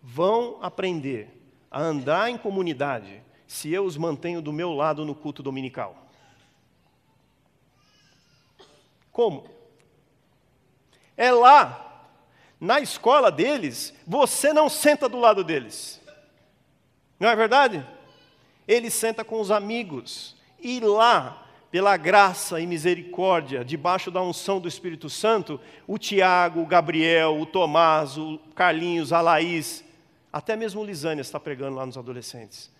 vão 0.01 0.61
aprender 0.63 1.29
a 1.69 1.81
andar 1.81 2.31
em 2.31 2.39
comunidade 2.39 3.21
se 3.45 3.73
eu 3.73 3.85
os 3.85 3.97
mantenho 3.97 4.41
do 4.41 4.53
meu 4.53 4.73
lado 4.73 5.05
no 5.05 5.17
culto 5.17 5.43
dominical? 5.43 5.97
Como? 9.11 9.51
É 11.17 11.33
lá, 11.33 12.07
na 12.61 12.79
escola 12.79 13.33
deles, 13.33 13.93
você 14.07 14.53
não 14.53 14.69
senta 14.69 15.09
do 15.09 15.19
lado 15.19 15.43
deles. 15.43 16.01
Não 17.19 17.29
é 17.29 17.35
verdade? 17.35 17.85
Ele 18.69 18.91
senta 18.91 19.25
com 19.25 19.41
os 19.41 19.51
amigos. 19.51 20.37
E 20.61 20.79
lá, 20.79 21.44
pela 21.75 21.97
graça 21.97 22.61
e 22.61 22.69
misericórdia, 22.69 23.65
debaixo 23.65 24.09
da 24.09 24.23
unção 24.23 24.61
do 24.61 24.69
Espírito 24.69 25.11
Santo, 25.11 25.61
o 25.89 25.99
Tiago, 25.99 26.63
o 26.63 26.67
Gabriel, 26.67 27.37
o 27.41 27.45
Tomás, 27.45 28.17
o 28.17 28.39
Carlinhos, 28.55 29.13
a 29.13 29.21
Laís, 29.21 29.83
até 30.33 30.55
mesmo 30.55 30.81
o 30.81 30.85
Lisânia 30.85 31.21
está 31.21 31.41
pregando 31.41 31.75
lá 31.75 31.85
nos 31.85 31.99
adolescentes. 31.99 32.71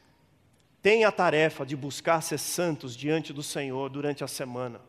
Tem 0.81 1.05
a 1.05 1.11
tarefa 1.11 1.67
de 1.67 1.75
buscar 1.75 2.21
ser 2.21 2.39
santos 2.39 2.97
diante 2.97 3.33
do 3.33 3.43
Senhor 3.43 3.91
durante 3.91 4.23
a 4.23 4.29
semana, 4.29 4.81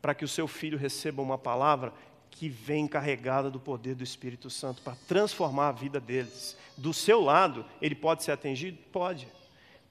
para 0.00 0.14
que 0.14 0.24
o 0.24 0.28
seu 0.28 0.46
filho 0.46 0.78
receba 0.78 1.20
uma 1.20 1.36
palavra 1.36 1.92
que 2.30 2.48
vem 2.48 2.86
carregada 2.86 3.50
do 3.50 3.58
poder 3.58 3.96
do 3.96 4.04
Espírito 4.04 4.48
Santo 4.48 4.80
para 4.82 4.96
transformar 5.08 5.70
a 5.70 5.72
vida 5.72 5.98
deles. 5.98 6.56
Do 6.76 6.94
seu 6.94 7.20
lado, 7.20 7.66
ele 7.82 7.96
pode 7.96 8.22
ser 8.22 8.30
atingido? 8.30 8.78
Pode. 8.92 9.26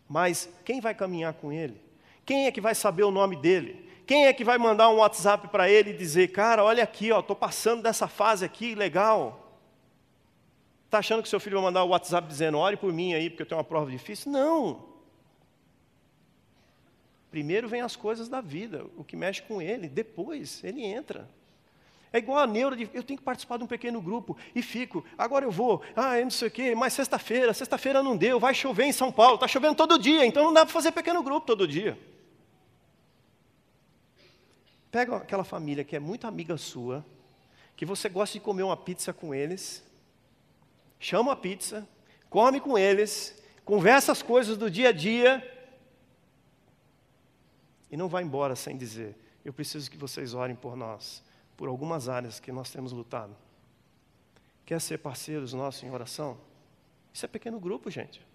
Mas 0.07 0.49
quem 0.63 0.79
vai 0.79 0.95
caminhar 0.95 1.33
com 1.33 1.51
ele? 1.51 1.83
Quem 2.25 2.47
é 2.47 2.51
que 2.51 2.59
vai 2.59 2.73
saber 2.73 3.03
o 3.03 3.11
nome 3.11 3.35
dele? 3.35 3.85
Quem 4.05 4.27
é 4.27 4.33
que 4.33 4.43
vai 4.43 4.57
mandar 4.57 4.89
um 4.89 4.97
WhatsApp 4.97 5.47
para 5.47 5.69
ele 5.69 5.91
e 5.91 5.97
dizer, 5.97 6.29
cara, 6.29 6.63
olha 6.63 6.83
aqui, 6.83 7.11
ó, 7.11 7.19
estou 7.19 7.35
passando 7.35 7.83
dessa 7.83 8.07
fase 8.07 8.45
aqui, 8.45 8.75
legal. 8.75 9.45
Está 10.85 10.99
achando 10.99 11.23
que 11.23 11.29
seu 11.29 11.39
filho 11.39 11.55
vai 11.55 11.65
mandar 11.65 11.83
o 11.83 11.87
um 11.87 11.89
WhatsApp 11.89 12.27
dizendo, 12.27 12.57
ore 12.57 12.77
por 12.77 12.93
mim 12.93 13.13
aí, 13.13 13.29
porque 13.29 13.43
eu 13.43 13.47
tenho 13.47 13.57
uma 13.57 13.63
prova 13.63 13.89
difícil? 13.89 14.31
Não. 14.31 14.95
Primeiro 17.31 17.67
vem 17.67 17.81
as 17.81 17.95
coisas 17.95 18.29
da 18.29 18.41
vida, 18.41 18.85
o 18.95 19.03
que 19.03 19.15
mexe 19.15 19.41
com 19.41 19.61
ele, 19.61 19.89
depois 19.89 20.63
ele 20.63 20.83
entra. 20.83 21.27
É 22.13 22.19
igual 22.19 22.37
a 22.37 22.47
neura 22.47 22.77
de 22.77 22.89
eu 22.93 23.03
tenho 23.03 23.19
que 23.19 23.25
participar 23.25 23.57
de 23.57 23.65
um 23.65 23.67
pequeno 23.67 24.01
grupo 24.01 24.37
e 24.55 24.61
fico, 24.61 25.03
agora 25.17 25.43
eu 25.43 25.51
vou, 25.51 25.81
ah, 25.95 26.17
eu 26.17 26.23
não 26.23 26.31
sei 26.31 26.47
o 26.47 26.51
quê, 26.51 26.73
mas 26.73 26.93
sexta-feira, 26.93 27.53
sexta-feira 27.53 28.01
não 28.01 28.15
deu, 28.15 28.39
vai 28.39 28.53
chover 28.53 28.85
em 28.85 28.93
São 28.93 29.11
Paulo, 29.11 29.35
está 29.35 29.49
chovendo 29.49 29.75
todo 29.75 29.99
dia, 29.99 30.25
então 30.25 30.45
não 30.45 30.53
dá 30.53 30.63
para 30.63 30.73
fazer 30.73 30.93
pequeno 30.93 31.21
grupo 31.21 31.45
todo 31.45 31.67
dia. 31.67 31.99
Pega 34.95 35.17
aquela 35.17 35.43
família 35.43 35.83
que 35.83 35.93
é 35.93 35.99
muito 35.99 36.25
amiga 36.25 36.55
sua, 36.55 37.05
que 37.75 37.85
você 37.85 38.07
gosta 38.07 38.31
de 38.31 38.39
comer 38.39 38.63
uma 38.63 38.77
pizza 38.77 39.11
com 39.11 39.35
eles, 39.35 39.83
chama 40.97 41.33
a 41.33 41.35
pizza, 41.35 41.85
come 42.29 42.61
com 42.61 42.77
eles, 42.77 43.43
conversa 43.65 44.13
as 44.13 44.21
coisas 44.21 44.55
do 44.55 44.71
dia 44.71 44.87
a 44.87 44.91
dia 44.93 45.43
e 47.91 47.97
não 47.97 48.07
vai 48.07 48.23
embora 48.23 48.55
sem 48.55 48.77
dizer: 48.77 49.17
Eu 49.43 49.51
preciso 49.51 49.91
que 49.91 49.97
vocês 49.97 50.33
orem 50.33 50.55
por 50.55 50.77
nós 50.77 51.21
por 51.57 51.67
algumas 51.67 52.07
áreas 52.07 52.39
que 52.39 52.49
nós 52.49 52.69
temos 52.69 52.93
lutado. 52.93 53.35
Quer 54.65 54.79
ser 54.79 54.99
parceiros 54.99 55.51
nossos 55.51 55.83
em 55.83 55.91
oração? 55.91 56.37
Isso 57.13 57.25
é 57.25 57.27
pequeno 57.27 57.59
grupo, 57.59 57.91
gente. 57.91 58.25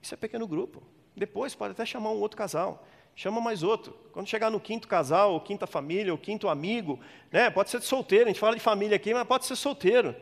Isso 0.00 0.14
é 0.14 0.16
pequeno 0.16 0.48
grupo. 0.48 0.82
Depois 1.14 1.54
pode 1.54 1.72
até 1.72 1.84
chamar 1.84 2.08
um 2.08 2.20
outro 2.20 2.38
casal. 2.38 2.86
Chama 3.16 3.40
mais 3.40 3.62
outro. 3.62 3.98
Quando 4.12 4.28
chegar 4.28 4.50
no 4.50 4.60
quinto 4.60 4.86
casal, 4.86 5.32
ou 5.32 5.40
quinta 5.40 5.66
família, 5.66 6.12
ou 6.12 6.18
quinto 6.18 6.50
amigo, 6.50 7.00
né? 7.32 7.48
pode 7.48 7.70
ser 7.70 7.80
de 7.80 7.86
solteiro, 7.86 8.26
a 8.26 8.28
gente 8.28 8.38
fala 8.38 8.54
de 8.54 8.60
família 8.60 8.94
aqui, 8.94 9.14
mas 9.14 9.26
pode 9.26 9.46
ser 9.46 9.56
solteiro. 9.56 10.14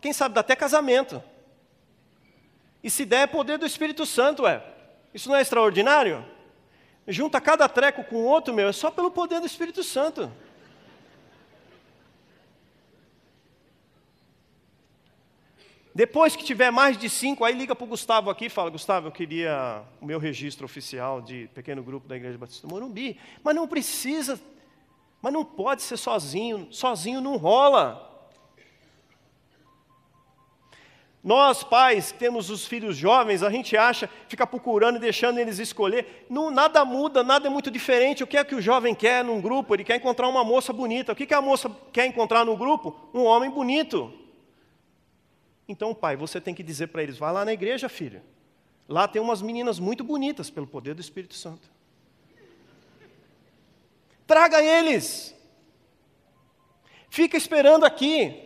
Quem 0.00 0.12
sabe 0.12 0.36
dá 0.36 0.40
até 0.40 0.54
casamento. 0.54 1.22
E 2.82 2.88
se 2.88 3.04
der, 3.04 3.22
é 3.22 3.26
poder 3.26 3.58
do 3.58 3.66
Espírito 3.66 4.06
Santo, 4.06 4.46
é. 4.46 4.62
Isso 5.12 5.28
não 5.28 5.34
é 5.34 5.40
extraordinário? 5.40 6.24
Junta 7.08 7.40
cada 7.40 7.68
treco 7.68 8.04
com 8.04 8.24
outro, 8.24 8.54
meu, 8.54 8.68
é 8.68 8.72
só 8.72 8.88
pelo 8.90 9.10
poder 9.10 9.40
do 9.40 9.46
Espírito 9.46 9.82
Santo. 9.82 10.30
Depois 15.96 16.36
que 16.36 16.44
tiver 16.44 16.70
mais 16.70 16.98
de 16.98 17.08
cinco, 17.08 17.42
aí 17.42 17.54
liga 17.54 17.74
para 17.74 17.84
o 17.86 17.88
Gustavo 17.88 18.28
aqui 18.28 18.44
e 18.44 18.50
fala: 18.50 18.68
Gustavo, 18.68 19.06
eu 19.06 19.10
queria 19.10 19.82
o 19.98 20.04
meu 20.04 20.18
registro 20.18 20.66
oficial 20.66 21.22
de 21.22 21.48
pequeno 21.54 21.82
grupo 21.82 22.06
da 22.06 22.14
Igreja 22.14 22.36
Batista 22.36 22.66
do 22.66 22.70
Morumbi. 22.70 23.18
Mas 23.42 23.54
não 23.54 23.66
precisa, 23.66 24.38
mas 25.22 25.32
não 25.32 25.42
pode 25.42 25.80
ser 25.80 25.96
sozinho, 25.96 26.68
sozinho 26.70 27.22
não 27.22 27.38
rola. 27.38 28.28
Nós, 31.24 31.64
pais, 31.64 32.12
temos 32.12 32.50
os 32.50 32.66
filhos 32.66 32.94
jovens, 32.94 33.42
a 33.42 33.48
gente 33.48 33.74
acha, 33.74 34.06
fica 34.28 34.46
procurando 34.46 34.96
e 34.96 35.00
deixando 35.00 35.38
eles 35.38 35.58
escolher. 35.58 36.26
Não, 36.28 36.50
nada 36.50 36.84
muda, 36.84 37.24
nada 37.24 37.46
é 37.46 37.50
muito 37.50 37.70
diferente. 37.70 38.22
O 38.22 38.26
que 38.26 38.36
é 38.36 38.44
que 38.44 38.54
o 38.54 38.60
jovem 38.60 38.94
quer 38.94 39.24
num 39.24 39.40
grupo? 39.40 39.74
Ele 39.74 39.82
quer 39.82 39.96
encontrar 39.96 40.28
uma 40.28 40.44
moça 40.44 40.74
bonita. 40.74 41.12
O 41.12 41.16
que, 41.16 41.24
que 41.24 41.32
a 41.32 41.40
moça 41.40 41.74
quer 41.90 42.04
encontrar 42.04 42.44
no 42.44 42.54
grupo? 42.54 42.94
Um 43.14 43.24
homem 43.24 43.48
bonito. 43.48 44.25
Então, 45.68 45.94
pai, 45.94 46.16
você 46.16 46.40
tem 46.40 46.54
que 46.54 46.62
dizer 46.62 46.88
para 46.88 47.02
eles: 47.02 47.18
vai 47.18 47.32
lá 47.32 47.44
na 47.44 47.52
igreja, 47.52 47.88
filho. 47.88 48.22
Lá 48.88 49.08
tem 49.08 49.20
umas 49.20 49.42
meninas 49.42 49.78
muito 49.78 50.04
bonitas 50.04 50.48
pelo 50.48 50.66
poder 50.66 50.94
do 50.94 51.00
Espírito 51.00 51.34
Santo. 51.34 51.68
Traga 54.26 54.62
eles. 54.62 55.34
Fica 57.08 57.36
esperando 57.36 57.84
aqui. 57.84 58.42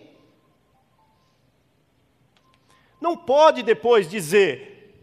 Não 3.00 3.16
pode 3.16 3.62
depois 3.62 4.08
dizer, 4.08 4.94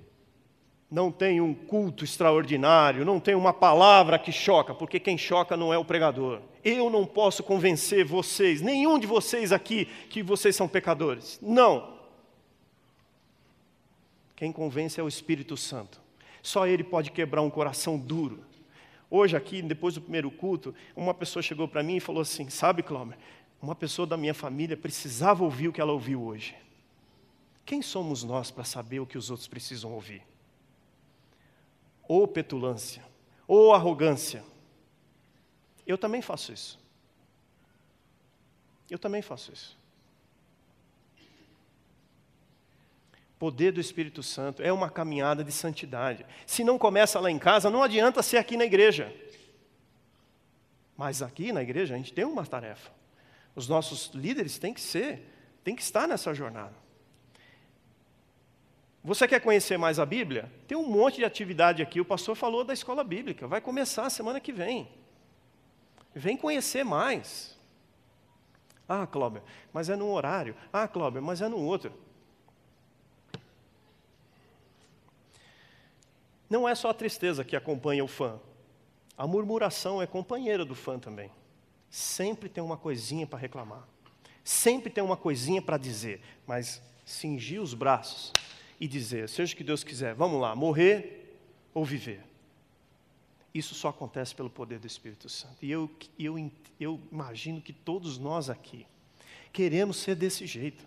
não 0.90 1.12
tem 1.12 1.42
um 1.42 1.54
culto 1.54 2.04
extraordinário, 2.04 3.04
não 3.04 3.20
tem 3.20 3.34
uma 3.34 3.52
palavra 3.52 4.20
que 4.20 4.32
choca, 4.32 4.74
porque 4.74 5.00
quem 5.00 5.18
choca 5.18 5.58
não 5.58 5.74
é 5.74 5.78
o 5.78 5.86
pregador. 5.86 6.42
Eu 6.64 6.90
não 6.92 7.06
posso 7.06 7.44
convencer 7.44 8.06
vocês, 8.06 8.62
nenhum 8.62 9.00
de 9.00 9.08
vocês 9.08 9.52
aqui, 9.52 9.86
que 10.10 10.22
vocês 10.22 10.56
são 10.56 10.68
pecadores. 10.68 11.40
Não. 11.42 11.97
Quem 14.38 14.52
convence 14.52 15.00
é 15.00 15.04
o 15.04 15.08
Espírito 15.08 15.58
Santo. 15.58 16.00
Só 16.43 16.67
Ele 16.67 16.84
pode 16.84 17.12
quebrar 17.12 17.41
um 17.41 17.50
coração 17.50 17.97
duro. 17.97 18.45
Hoje, 19.10 19.36
aqui, 19.36 19.63
depois 19.63 19.95
do 19.95 20.02
primeiro 20.02 20.30
culto, 20.30 20.76
uma 20.95 21.13
pessoa 21.13 21.41
chegou 21.41 21.67
para 21.67 21.82
mim 21.82 21.95
e 21.95 22.00
falou 22.00 22.21
assim: 22.21 22.47
Sabe, 22.47 22.84
Cláudio, 22.84 23.17
uma 23.60 23.73
pessoa 23.73 24.06
da 24.06 24.15
minha 24.15 24.36
família 24.36 24.78
precisava 24.78 25.43
ouvir 25.43 25.69
o 25.69 25.73
que 25.73 25.82
ela 25.82 25.91
ouviu 25.91 26.21
hoje. 26.21 26.56
Quem 27.65 27.82
somos 27.82 28.23
nós 28.23 28.52
para 28.52 28.63
saber 28.63 29.00
o 29.00 29.08
que 29.08 29.17
os 29.17 29.32
outros 29.32 29.47
precisam 29.47 29.91
ouvir? 29.91 30.21
Ou 32.08 32.28
petulância, 32.28 33.04
ou 33.47 33.73
arrogância. 33.73 34.43
Eu 35.86 35.97
também 35.97 36.21
faço 36.21 36.54
isso. 36.54 36.80
Eu 38.88 39.00
também 39.00 39.23
faço 39.23 39.52
isso. 39.52 39.78
Poder 43.39 43.71
do 43.71 43.80
Espírito 43.80 44.23
Santo 44.23 44.63
é 44.63 44.73
uma 44.73 44.89
caminhada 44.89 45.43
de 45.43 45.52
santidade. 45.52 46.26
Se 46.45 46.63
não 46.63 46.78
começa 46.78 47.19
lá 47.19 47.30
em 47.30 47.38
casa, 47.38 47.69
não 47.69 47.84
adianta 47.84 48.23
ser 48.23 48.38
aqui 48.38 48.58
na 48.58 48.65
igreja. 48.65 49.13
Mas 50.97 51.21
aqui 51.21 51.52
na 51.52 51.62
igreja 51.62 51.93
a 51.93 51.97
gente 51.97 52.12
tem 52.12 52.26
uma 52.26 52.45
tarefa. 52.45 52.91
Os 53.56 53.67
nossos 53.67 54.08
líderes 54.13 54.58
têm 54.58 54.73
que 54.73 54.82
ser, 54.82 55.21
têm 55.63 55.76
que 55.76 55.84
estar 55.84 56.08
nessa 56.08 56.34
jornada. 56.34 56.73
Você 59.04 59.28
quer 59.28 59.39
conhecer 59.39 59.78
mais 59.78 60.00
a 60.00 60.06
Bíblia? 60.06 60.52
Tem 60.67 60.78
um 60.78 60.89
monte 60.89 61.17
de 61.17 61.26
atividade 61.26 61.82
aqui. 61.82 62.02
O 62.02 62.06
pastor 62.06 62.36
falou 62.36 62.63
da 62.63 62.73
escola 62.73 63.04
bíblica. 63.04 63.47
Vai 63.47 63.62
começar 63.62 64.10
semana 64.10 64.39
que 64.39 64.52
vem. 64.52 64.89
Vem 66.13 66.36
conhecer 66.36 66.84
mais. 66.84 67.56
Ah, 68.89 69.06
Cláudio, 69.06 69.43
mas 69.71 69.89
é 69.89 69.95
num 69.95 70.12
horário. 70.12 70.56
Ah, 70.73 70.88
Cláudio, 70.88 71.21
mas 71.21 71.41
é 71.41 71.47
no 71.47 71.58
outro. 71.58 71.93
Não 76.50 76.68
é 76.68 76.74
só 76.76 76.90
a 76.90 76.94
tristeza 76.94 77.44
que 77.44 77.56
acompanha 77.56 78.04
o 78.04 78.08
fã. 78.08 78.40
A 79.18 79.26
murmuração 79.26 80.02
é 80.02 80.08
companheira 80.08 80.64
do 80.64 80.76
fã 80.76 81.00
também. 81.00 81.32
Sempre 81.90 82.50
tem 82.50 82.64
uma 82.64 82.78
coisinha 82.78 83.26
para 83.26 83.40
reclamar. 83.40 83.88
Sempre 84.44 84.90
tem 84.90 85.04
uma 85.04 85.18
coisinha 85.18 85.62
para 85.62 85.78
dizer, 85.78 86.22
mas 86.46 86.82
cingir 87.06 87.62
os 87.62 87.74
braços 87.74 88.32
e 88.80 88.88
dizer: 88.88 89.28
seja 89.28 89.54
o 89.54 89.58
que 89.58 89.64
Deus 89.64 89.84
quiser, 89.84 90.14
vamos 90.14 90.40
lá, 90.40 90.56
morrer 90.56 91.38
ou 91.74 91.84
viver. 91.84 92.22
Isso 93.54 93.74
só 93.74 93.90
acontece 93.90 94.36
pelo 94.36 94.50
poder 94.50 94.78
do 94.80 94.88
Espírito 94.88 95.28
Santo. 95.28 95.58
E 95.62 95.72
eu, 95.72 95.90
eu, 96.20 96.52
eu 96.80 97.00
imagino 97.12 97.60
que 97.60 97.74
todos 97.74 98.18
nós 98.18 98.50
aqui 98.50 98.86
queremos 99.52 99.98
ser 99.98 100.16
desse 100.16 100.46
jeito. 100.46 100.86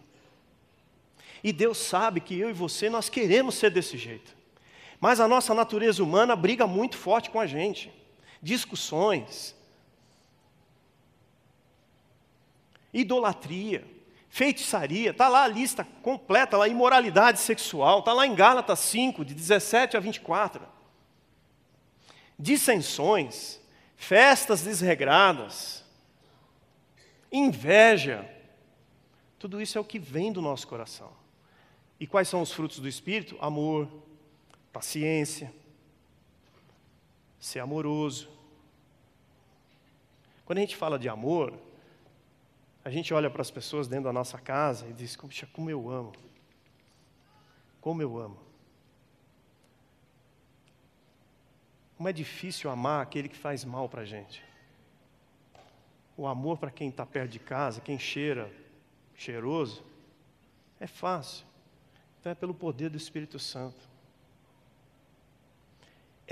E 1.42 1.52
Deus 1.52 1.78
sabe 1.78 2.20
que 2.20 2.38
eu 2.38 2.48
e 2.48 2.52
você, 2.52 2.88
nós 2.88 3.08
queremos 3.08 3.56
ser 3.56 3.70
desse 3.70 3.98
jeito. 3.98 4.39
Mas 5.00 5.18
a 5.18 5.26
nossa 5.26 5.54
natureza 5.54 6.04
humana 6.04 6.36
briga 6.36 6.66
muito 6.66 6.96
forte 6.98 7.30
com 7.30 7.40
a 7.40 7.46
gente. 7.46 7.90
Discussões, 8.42 9.56
idolatria, 12.92 13.84
feitiçaria, 14.28 15.10
está 15.10 15.28
lá 15.28 15.44
a 15.44 15.48
lista 15.48 15.84
completa, 16.02 16.56
lá, 16.58 16.68
imoralidade 16.68 17.40
sexual, 17.40 18.00
está 18.00 18.12
lá 18.12 18.26
em 18.26 18.34
Gálatas 18.34 18.78
5, 18.80 19.24
de 19.24 19.34
17 19.34 19.96
a 19.96 20.00
24. 20.00 20.66
Dissensões, 22.38 23.58
festas 23.96 24.62
desregradas, 24.62 25.84
inveja, 27.32 28.28
tudo 29.38 29.60
isso 29.62 29.78
é 29.78 29.80
o 29.80 29.84
que 29.84 29.98
vem 29.98 30.30
do 30.30 30.42
nosso 30.42 30.68
coração. 30.68 31.10
E 31.98 32.06
quais 32.06 32.28
são 32.28 32.42
os 32.42 32.52
frutos 32.52 32.78
do 32.78 32.88
Espírito? 32.88 33.36
Amor, 33.40 33.88
paciência, 34.72 35.52
ser 37.38 37.60
amoroso. 37.60 38.28
Quando 40.44 40.58
a 40.58 40.60
gente 40.60 40.76
fala 40.76 40.98
de 40.98 41.08
amor, 41.08 41.58
a 42.84 42.90
gente 42.90 43.12
olha 43.12 43.30
para 43.30 43.42
as 43.42 43.50
pessoas 43.50 43.88
dentro 43.88 44.04
da 44.04 44.12
nossa 44.12 44.38
casa 44.38 44.86
e 44.88 44.92
diz: 44.92 45.16
Puxa, 45.16 45.46
como 45.52 45.70
eu 45.70 45.90
amo. 45.90 46.12
Como 47.80 48.02
eu 48.02 48.18
amo. 48.18 48.38
Como 51.96 52.08
é 52.08 52.12
difícil 52.12 52.70
amar 52.70 53.02
aquele 53.02 53.28
que 53.28 53.36
faz 53.36 53.64
mal 53.64 53.88
para 53.88 54.02
a 54.02 54.04
gente. 54.04 54.42
O 56.16 56.26
amor 56.26 56.58
para 56.58 56.70
quem 56.70 56.88
está 56.88 57.04
perto 57.04 57.30
de 57.30 57.38
casa, 57.38 57.80
quem 57.80 57.98
cheira 57.98 58.50
cheiroso, 59.14 59.84
é 60.78 60.86
fácil. 60.86 61.46
Então 62.18 62.32
é 62.32 62.34
pelo 62.34 62.54
poder 62.54 62.88
do 62.88 62.96
Espírito 62.96 63.38
Santo. 63.38 63.89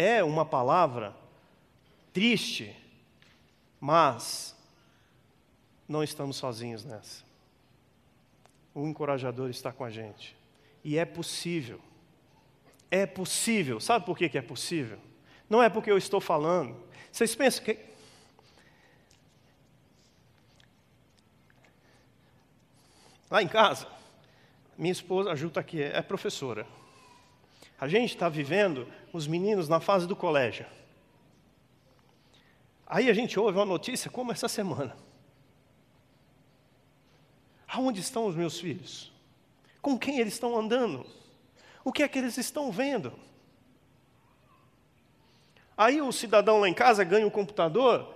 É 0.00 0.22
uma 0.22 0.46
palavra 0.46 1.12
triste, 2.12 2.72
mas 3.80 4.54
não 5.88 6.04
estamos 6.04 6.36
sozinhos 6.36 6.84
nessa. 6.84 7.24
O 8.72 8.86
encorajador 8.86 9.50
está 9.50 9.72
com 9.72 9.82
a 9.82 9.90
gente. 9.90 10.36
E 10.84 10.96
é 10.96 11.04
possível. 11.04 11.80
É 12.88 13.06
possível. 13.06 13.80
Sabe 13.80 14.06
por 14.06 14.16
que 14.16 14.38
é 14.38 14.40
possível? 14.40 15.00
Não 15.50 15.60
é 15.60 15.68
porque 15.68 15.90
eu 15.90 15.98
estou 15.98 16.20
falando. 16.20 16.80
Vocês 17.10 17.34
pensam 17.34 17.64
que. 17.64 17.76
Lá 23.28 23.42
em 23.42 23.48
casa, 23.48 23.88
minha 24.78 24.92
esposa, 24.92 25.32
a 25.32 25.34
está 25.48 25.60
aqui, 25.60 25.82
é 25.82 26.00
professora. 26.00 26.64
A 27.80 27.86
gente 27.86 28.10
está 28.10 28.28
vivendo 28.28 28.88
os 29.12 29.26
meninos 29.26 29.68
na 29.68 29.80
fase 29.80 30.06
do 30.06 30.16
colégio. 30.16 30.66
Aí 32.86 33.08
a 33.08 33.14
gente 33.14 33.38
ouve 33.38 33.58
uma 33.58 33.64
notícia 33.64 34.10
como 34.10 34.32
essa 34.32 34.48
semana. 34.48 34.96
Aonde 37.68 38.00
estão 38.00 38.26
os 38.26 38.34
meus 38.34 38.58
filhos? 38.58 39.12
Com 39.80 39.98
quem 39.98 40.18
eles 40.18 40.32
estão 40.32 40.58
andando? 40.58 41.06
O 41.84 41.92
que 41.92 42.02
é 42.02 42.08
que 42.08 42.18
eles 42.18 42.36
estão 42.38 42.72
vendo? 42.72 43.12
Aí 45.76 46.02
o 46.02 46.10
cidadão 46.10 46.58
lá 46.58 46.68
em 46.68 46.74
casa 46.74 47.04
ganha 47.04 47.26
um 47.26 47.30
computador, 47.30 48.12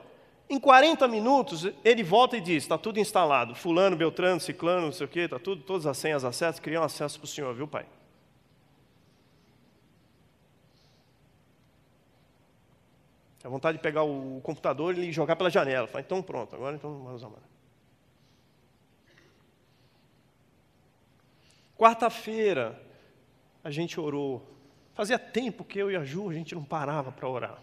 em 0.50 0.58
40 0.58 1.06
minutos 1.06 1.70
ele 1.84 2.02
volta 2.02 2.36
e 2.36 2.40
diz: 2.40 2.64
está 2.64 2.76
tudo 2.76 2.98
instalado. 2.98 3.54
Fulano, 3.54 3.96
Beltrano, 3.96 4.40
Ciclano, 4.40 4.86
não 4.86 4.92
sei 4.92 5.06
o 5.06 5.08
quê, 5.08 5.20
está 5.20 5.38
tudo, 5.38 5.62
todas 5.62 5.86
as 5.86 5.96
senhas, 5.96 6.24
acessos, 6.24 6.60
criam 6.60 6.82
acesso 6.82 7.18
para 7.18 7.24
o 7.24 7.28
senhor, 7.28 7.54
viu, 7.54 7.68
pai? 7.68 7.86
Tem 13.42 13.50
vontade 13.50 13.78
de 13.78 13.82
pegar 13.82 14.04
o 14.04 14.40
computador 14.40 14.96
e 14.96 15.10
jogar 15.10 15.34
pela 15.34 15.50
janela. 15.50 15.88
Fala, 15.88 16.00
então 16.00 16.22
pronto, 16.22 16.54
agora 16.54 16.76
então 16.76 17.02
vamos 17.02 17.24
amar. 17.24 17.42
Quarta-feira, 21.76 22.80
a 23.64 23.70
gente 23.72 23.98
orou. 23.98 24.48
Fazia 24.94 25.18
tempo 25.18 25.64
que 25.64 25.80
eu 25.80 25.90
e 25.90 25.96
a 25.96 26.04
Ju, 26.04 26.30
a 26.30 26.34
gente 26.34 26.54
não 26.54 26.62
parava 26.62 27.10
para 27.10 27.28
orar. 27.28 27.58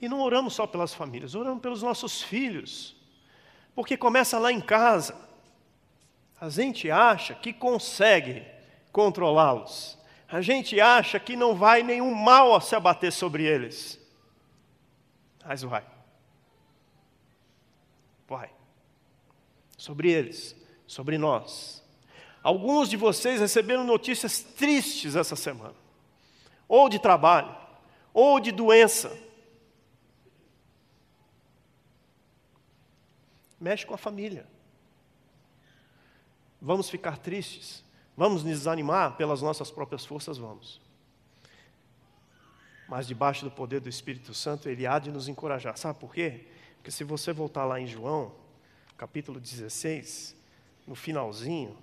E 0.00 0.08
não 0.08 0.22
oramos 0.22 0.54
só 0.54 0.66
pelas 0.66 0.94
famílias, 0.94 1.34
oramos 1.34 1.60
pelos 1.60 1.82
nossos 1.82 2.22
filhos. 2.22 2.96
Porque 3.74 3.94
começa 3.94 4.38
lá 4.38 4.50
em 4.50 4.60
casa. 4.60 5.14
A 6.40 6.48
gente 6.48 6.90
acha 6.90 7.34
que 7.34 7.52
consegue 7.52 8.42
controlá-los. 8.90 9.97
A 10.28 10.40
gente 10.40 10.80
acha 10.80 11.18
que 11.18 11.34
não 11.34 11.54
vai 11.54 11.82
nenhum 11.82 12.14
mal 12.14 12.60
se 12.60 12.76
abater 12.76 13.12
sobre 13.12 13.44
eles. 13.44 13.98
Mas 15.44 15.62
vai. 15.62 15.86
Vai. 18.26 18.50
Sobre 19.76 20.10
eles 20.10 20.58
sobre 20.88 21.18
nós. 21.18 21.84
Alguns 22.42 22.88
de 22.88 22.96
vocês 22.96 23.40
receberam 23.40 23.84
notícias 23.84 24.40
tristes 24.40 25.14
essa 25.14 25.36
semana, 25.36 25.76
ou 26.66 26.88
de 26.88 26.98
trabalho, 26.98 27.54
ou 28.12 28.40
de 28.40 28.50
doença. 28.50 29.16
Mexe 33.60 33.84
com 33.84 33.94
a 33.94 33.98
família. 33.98 34.46
Vamos 36.60 36.88
ficar 36.88 37.18
tristes, 37.18 37.84
Vamos 38.18 38.42
nos 38.42 38.52
desanimar 38.52 39.16
pelas 39.16 39.40
nossas 39.40 39.70
próprias 39.70 40.04
forças? 40.04 40.38
Vamos. 40.38 40.80
Mas 42.88 43.06
debaixo 43.06 43.44
do 43.44 43.50
poder 43.52 43.78
do 43.78 43.88
Espírito 43.88 44.34
Santo, 44.34 44.68
Ele 44.68 44.88
há 44.88 44.98
de 44.98 45.12
nos 45.12 45.28
encorajar. 45.28 45.78
Sabe 45.78 46.00
por 46.00 46.12
quê? 46.12 46.48
Porque 46.74 46.90
se 46.90 47.04
você 47.04 47.32
voltar 47.32 47.64
lá 47.64 47.80
em 47.80 47.86
João, 47.86 48.34
capítulo 48.96 49.38
16, 49.38 50.34
no 50.84 50.96
finalzinho, 50.96 51.78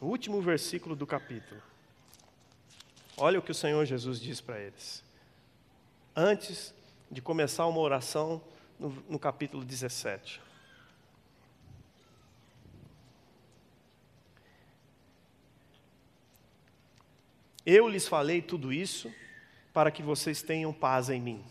o 0.00 0.06
último 0.06 0.42
versículo 0.42 0.96
do 0.96 1.06
capítulo, 1.06 1.62
olha 3.16 3.38
o 3.38 3.42
que 3.42 3.52
o 3.52 3.54
Senhor 3.54 3.86
Jesus 3.86 4.20
diz 4.20 4.40
para 4.40 4.58
eles. 4.58 5.04
Antes 6.16 6.74
de 7.08 7.22
começar 7.22 7.64
uma 7.66 7.78
oração, 7.78 8.42
no, 8.76 8.90
no 9.08 9.20
capítulo 9.20 9.64
17. 9.64 10.42
Eu 17.64 17.88
lhes 17.88 18.06
falei 18.06 18.42
tudo 18.42 18.72
isso 18.72 19.12
para 19.72 19.90
que 19.90 20.02
vocês 20.02 20.42
tenham 20.42 20.72
paz 20.72 21.08
em 21.08 21.20
mim. 21.20 21.44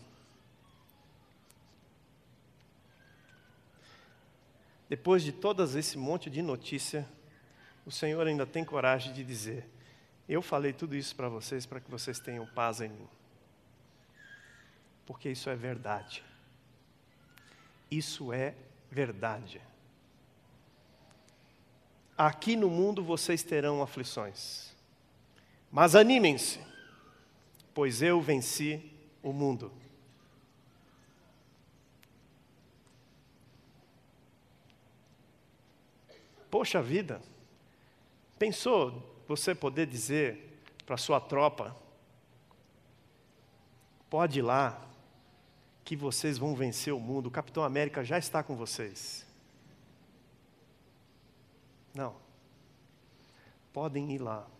Depois 4.88 5.22
de 5.22 5.32
todas 5.32 5.74
esse 5.74 5.98
monte 5.98 6.30
de 6.30 6.40
notícia, 6.40 7.08
o 7.84 7.90
Senhor 7.90 8.26
ainda 8.26 8.46
tem 8.46 8.64
coragem 8.64 9.12
de 9.12 9.24
dizer: 9.24 9.68
Eu 10.28 10.40
falei 10.40 10.72
tudo 10.72 10.94
isso 10.94 11.16
para 11.16 11.28
vocês 11.28 11.66
para 11.66 11.80
que 11.80 11.90
vocês 11.90 12.20
tenham 12.20 12.46
paz 12.46 12.80
em 12.80 12.88
mim. 12.88 13.08
Porque 15.06 15.28
isso 15.28 15.50
é 15.50 15.56
verdade. 15.56 16.22
Isso 17.90 18.32
é 18.32 18.54
verdade. 18.90 19.60
Aqui 22.16 22.54
no 22.54 22.70
mundo 22.70 23.02
vocês 23.02 23.42
terão 23.42 23.82
aflições. 23.82 24.73
Mas 25.74 25.96
animem-se, 25.96 26.60
pois 27.74 28.00
eu 28.00 28.20
venci 28.20 28.92
o 29.20 29.32
mundo. 29.32 29.72
Poxa 36.48 36.80
vida, 36.80 37.20
pensou 38.38 39.20
você 39.26 39.52
poder 39.52 39.88
dizer 39.88 40.62
para 40.86 40.96
sua 40.96 41.20
tropa: 41.20 41.76
pode 44.08 44.38
ir 44.38 44.42
lá, 44.42 44.80
que 45.84 45.96
vocês 45.96 46.38
vão 46.38 46.54
vencer 46.54 46.94
o 46.94 47.00
mundo, 47.00 47.26
o 47.26 47.32
Capitão 47.32 47.64
América 47.64 48.04
já 48.04 48.16
está 48.16 48.44
com 48.44 48.54
vocês. 48.54 49.26
Não. 51.92 52.14
Podem 53.72 54.12
ir 54.12 54.18
lá 54.18 54.53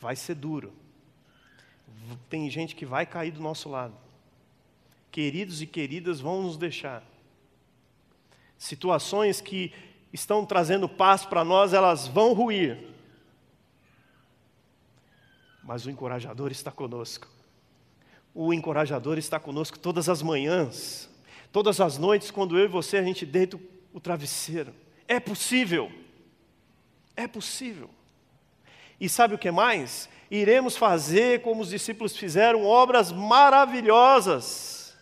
vai 0.00 0.16
ser 0.16 0.34
duro. 0.34 0.72
Tem 2.28 2.48
gente 2.50 2.74
que 2.74 2.86
vai 2.86 3.04
cair 3.04 3.30
do 3.30 3.40
nosso 3.40 3.68
lado. 3.68 3.94
Queridos 5.10 5.60
e 5.60 5.66
queridas 5.66 6.20
vão 6.20 6.42
nos 6.42 6.56
deixar. 6.56 7.02
Situações 8.56 9.40
que 9.40 9.72
estão 10.12 10.44
trazendo 10.44 10.88
paz 10.88 11.24
para 11.24 11.44
nós, 11.44 11.72
elas 11.72 12.06
vão 12.06 12.32
ruir. 12.32 12.78
Mas 15.62 15.84
o 15.86 15.90
encorajador 15.90 16.50
está 16.50 16.70
conosco. 16.70 17.28
O 18.34 18.52
encorajador 18.52 19.18
está 19.18 19.40
conosco 19.40 19.78
todas 19.78 20.08
as 20.08 20.22
manhãs, 20.22 21.10
todas 21.52 21.80
as 21.80 21.98
noites, 21.98 22.30
quando 22.30 22.58
eu 22.58 22.64
e 22.64 22.68
você 22.68 22.96
a 22.96 23.02
gente 23.02 23.26
deita 23.26 23.58
o 23.92 24.00
travesseiro. 24.00 24.74
É 25.06 25.18
possível. 25.18 25.90
É 27.16 27.26
possível. 27.26 27.90
E 29.00 29.08
sabe 29.08 29.34
o 29.34 29.38
que 29.38 29.50
mais? 29.50 30.08
Iremos 30.30 30.76
fazer, 30.76 31.42
como 31.42 31.62
os 31.62 31.70
discípulos 31.70 32.16
fizeram, 32.16 32.64
obras 32.64 33.12
maravilhosas. 33.12 34.96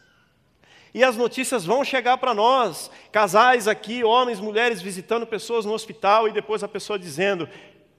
E 0.95 1.05
as 1.05 1.17
notícias 1.17 1.65
vão 1.65 1.85
chegar 1.85 2.17
para 2.19 2.33
nós. 2.33 2.91
Casais 3.13 3.69
aqui, 3.69 4.05
homens, 4.05 4.41
mulheres 4.41 4.81
visitando 4.81 5.27
pessoas 5.27 5.65
no 5.65 5.73
hospital 5.73 6.29
e 6.29 6.33
depois 6.33 6.63
a 6.63 6.69
pessoa 6.69 6.99
dizendo: 6.99 7.49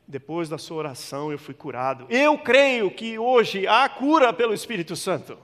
depois 0.08 0.48
da 0.48 0.58
sua 0.58 0.78
oração 0.78 1.32
eu 1.32 1.38
fui 1.38 1.54
curado. 1.54 2.08
Eu 2.10 2.38
creio 2.38 2.90
que 2.90 3.20
hoje 3.20 3.68
há 3.68 3.88
cura 3.90 4.32
pelo 4.32 4.54
Espírito 4.54 4.96
Santo. 4.96 5.38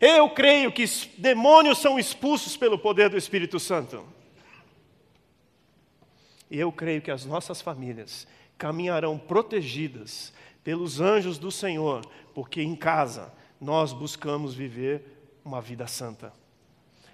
Eu 0.00 0.30
creio 0.30 0.70
que 0.70 0.84
demônios 1.16 1.78
são 1.78 1.98
expulsos 1.98 2.56
pelo 2.56 2.78
poder 2.78 3.08
do 3.08 3.16
Espírito 3.16 3.58
Santo. 3.58 4.06
E 6.50 6.58
eu 6.58 6.70
creio 6.70 7.02
que 7.02 7.10
as 7.10 7.24
nossas 7.24 7.60
famílias 7.60 8.26
caminharão 8.58 9.16
protegidas 9.16 10.32
pelos 10.64 11.00
anjos 11.00 11.38
do 11.38 11.50
Senhor, 11.50 12.04
porque 12.34 12.60
em 12.60 12.74
casa 12.74 13.32
nós 13.60 13.92
buscamos 13.92 14.52
viver 14.52 15.02
uma 15.44 15.62
vida 15.62 15.86
santa, 15.86 16.32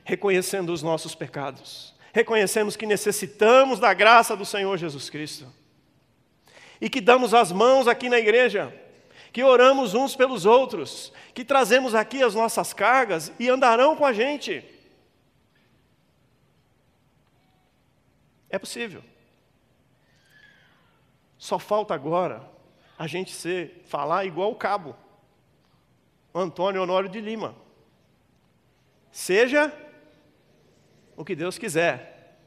reconhecendo 0.03 0.72
os 0.72 0.82
nossos 0.82 1.14
pecados, 1.14 1.95
reconhecemos 2.12 2.76
que 2.76 2.86
necessitamos 2.86 3.78
da 3.78 3.95
graça 3.95 4.36
do 4.36 4.45
Senhor 4.45 4.76
Jesus 4.76 5.09
Cristo, 5.11 5.47
e 6.80 6.90
que 6.90 7.01
damos 7.01 7.32
as 7.32 7.53
mãos 7.53 7.86
aqui 7.86 8.09
na 8.09 8.18
igreja, 8.18 8.74
que 9.32 9.42
oramos 9.42 9.95
uns 9.95 10.16
pelos 10.16 10.47
outros, 10.47 11.12
que 11.32 11.45
trazemos 11.45 11.95
aqui 11.95 12.22
as 12.22 12.34
nossas 12.34 12.72
cargas 12.72 13.32
e 13.38 13.49
andarão 13.49 13.97
com 13.97 14.05
a 14.05 14.12
gente. 14.12 14.64
É 18.49 18.59
possível. 18.59 19.03
Só 21.45 21.59
falta 21.59 21.92
agora 21.92 22.51
a 22.99 23.07
gente 23.07 23.30
ser, 23.30 23.82
falar 23.84 24.24
igual 24.24 24.51
o 24.51 24.55
cabo, 24.57 24.97
Antônio 26.34 26.82
Honório 26.82 27.11
de 27.11 27.20
Lima. 27.20 27.55
Seja 29.12 29.70
o 31.14 31.22
que 31.22 31.36
Deus 31.36 31.59
quiser. 31.59 32.40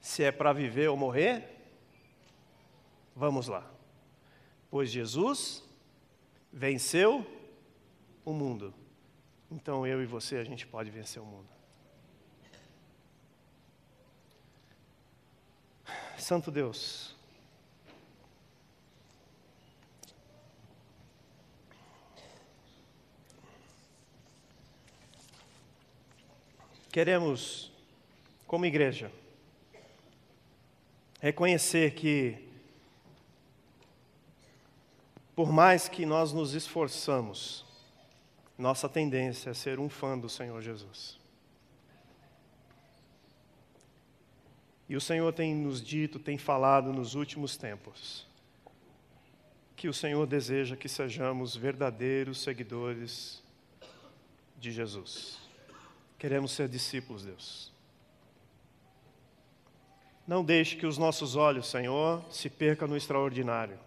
Se 0.00 0.22
é 0.22 0.30
para 0.30 0.52
viver 0.52 0.88
ou 0.88 0.96
morrer, 0.96 1.58
vamos 3.16 3.48
lá. 3.48 3.68
Pois 4.70 4.92
Jesus 4.92 5.68
venceu 6.52 7.26
o 8.24 8.32
mundo. 8.32 8.72
Então 9.50 9.84
eu 9.84 10.00
e 10.00 10.06
você 10.06 10.36
a 10.36 10.44
gente 10.44 10.68
pode 10.68 10.88
vencer 10.88 11.20
o 11.20 11.26
mundo. 11.26 11.59
Santo 16.22 16.50
Deus. 16.50 17.14
Queremos, 26.90 27.70
como 28.48 28.66
igreja, 28.66 29.12
reconhecer 31.20 31.94
que, 31.94 32.48
por 35.36 35.52
mais 35.52 35.88
que 35.88 36.04
nós 36.04 36.32
nos 36.32 36.54
esforçamos, 36.54 37.64
nossa 38.58 38.88
tendência 38.88 39.50
é 39.50 39.54
ser 39.54 39.78
um 39.78 39.88
fã 39.88 40.18
do 40.18 40.28
Senhor 40.28 40.60
Jesus. 40.60 41.19
E 44.90 44.96
o 44.96 45.00
Senhor 45.00 45.32
tem 45.32 45.54
nos 45.54 45.80
dito, 45.80 46.18
tem 46.18 46.36
falado 46.36 46.92
nos 46.92 47.14
últimos 47.14 47.56
tempos, 47.56 48.26
que 49.76 49.88
o 49.88 49.94
Senhor 49.94 50.26
deseja 50.26 50.74
que 50.74 50.88
sejamos 50.88 51.54
verdadeiros 51.54 52.42
seguidores 52.42 53.40
de 54.58 54.72
Jesus. 54.72 55.38
Queremos 56.18 56.50
ser 56.50 56.68
discípulos, 56.68 57.24
Deus. 57.24 57.72
Não 60.26 60.44
deixe 60.44 60.74
que 60.74 60.86
os 60.86 60.98
nossos 60.98 61.36
olhos, 61.36 61.68
Senhor, 61.68 62.24
se 62.28 62.50
percam 62.50 62.88
no 62.88 62.96
extraordinário. 62.96 63.78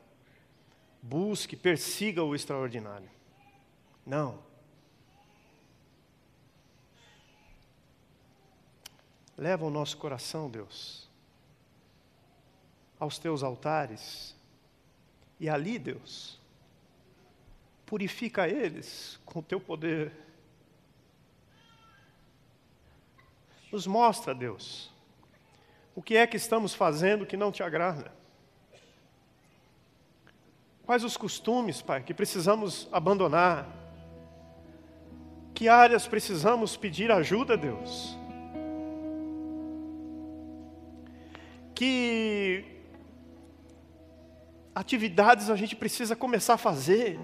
Busque, 1.01 1.57
persiga 1.57 2.23
o 2.23 2.33
extraordinário. 2.33 3.09
Não. 4.05 4.39
Leva 9.37 9.65
o 9.65 9.69
nosso 9.69 9.97
coração, 9.97 10.49
Deus, 10.49 11.09
aos 12.99 13.17
teus 13.17 13.43
altares. 13.43 14.35
E 15.39 15.49
ali, 15.49 15.79
Deus, 15.79 16.39
purifica 17.85 18.47
eles 18.47 19.19
com 19.25 19.39
o 19.39 19.43
teu 19.43 19.59
poder. 19.59 20.11
Nos 23.71 23.87
mostra, 23.87 24.35
Deus, 24.35 24.91
o 25.95 26.01
que 26.01 26.15
é 26.15 26.27
que 26.27 26.37
estamos 26.37 26.73
fazendo 26.73 27.25
que 27.25 27.35
não 27.35 27.51
te 27.51 27.63
agrada. 27.63 28.11
Quais 30.85 31.03
os 31.03 31.15
costumes, 31.15 31.81
Pai, 31.81 32.03
que 32.03 32.13
precisamos 32.13 32.87
abandonar? 32.91 33.67
Que 35.53 35.69
áreas 35.69 36.07
precisamos 36.07 36.75
pedir 36.75 37.11
ajuda, 37.11 37.55
Deus? 37.55 38.17
Que 41.83 42.63
atividades 44.73 45.49
a 45.49 45.55
gente 45.57 45.75
precisa 45.75 46.15
começar 46.15 46.53
a 46.53 46.57
fazer. 46.57 47.19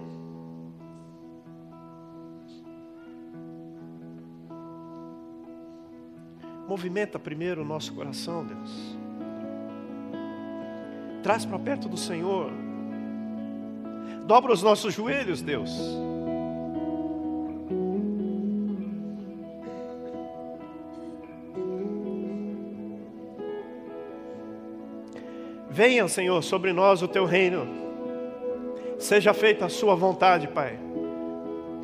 Movimenta 6.68 7.18
primeiro 7.18 7.62
o 7.62 7.64
nosso 7.64 7.94
coração, 7.94 8.44
Deus. 8.44 8.98
Traz 11.22 11.46
para 11.46 11.58
perto 11.58 11.88
do 11.88 11.96
Senhor. 11.96 12.52
Dobra 14.26 14.52
os 14.52 14.62
nossos 14.62 14.92
joelhos, 14.92 15.40
Deus. 15.40 15.70
Venha, 25.80 26.06
Senhor, 26.08 26.42
sobre 26.42 26.74
nós 26.74 27.00
o 27.00 27.08
teu 27.08 27.24
reino. 27.24 27.66
Seja 28.98 29.32
feita 29.32 29.64
a 29.64 29.70
sua 29.70 29.94
vontade, 29.94 30.46
Pai, 30.46 30.78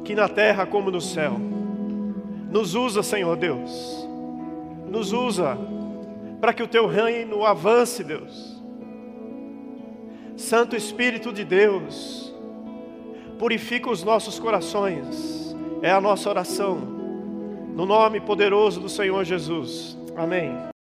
que 0.04 0.14
na 0.14 0.28
terra 0.28 0.66
como 0.66 0.90
no 0.90 1.00
céu. 1.00 1.32
Nos 2.50 2.74
usa, 2.74 3.02
Senhor 3.02 3.38
Deus. 3.38 4.06
Nos 4.86 5.14
usa 5.14 5.56
para 6.42 6.52
que 6.52 6.62
o 6.62 6.68
teu 6.68 6.86
reino 6.86 7.42
avance, 7.42 8.04
Deus. 8.04 8.62
Santo 10.36 10.76
Espírito 10.76 11.32
de 11.32 11.42
Deus, 11.42 12.34
purifica 13.38 13.88
os 13.88 14.04
nossos 14.04 14.38
corações. 14.38 15.56
É 15.80 15.90
a 15.90 16.02
nossa 16.02 16.28
oração. 16.28 16.76
No 17.74 17.86
nome 17.86 18.20
poderoso 18.20 18.78
do 18.78 18.90
Senhor 18.90 19.24
Jesus. 19.24 19.96
Amém. 20.14 20.75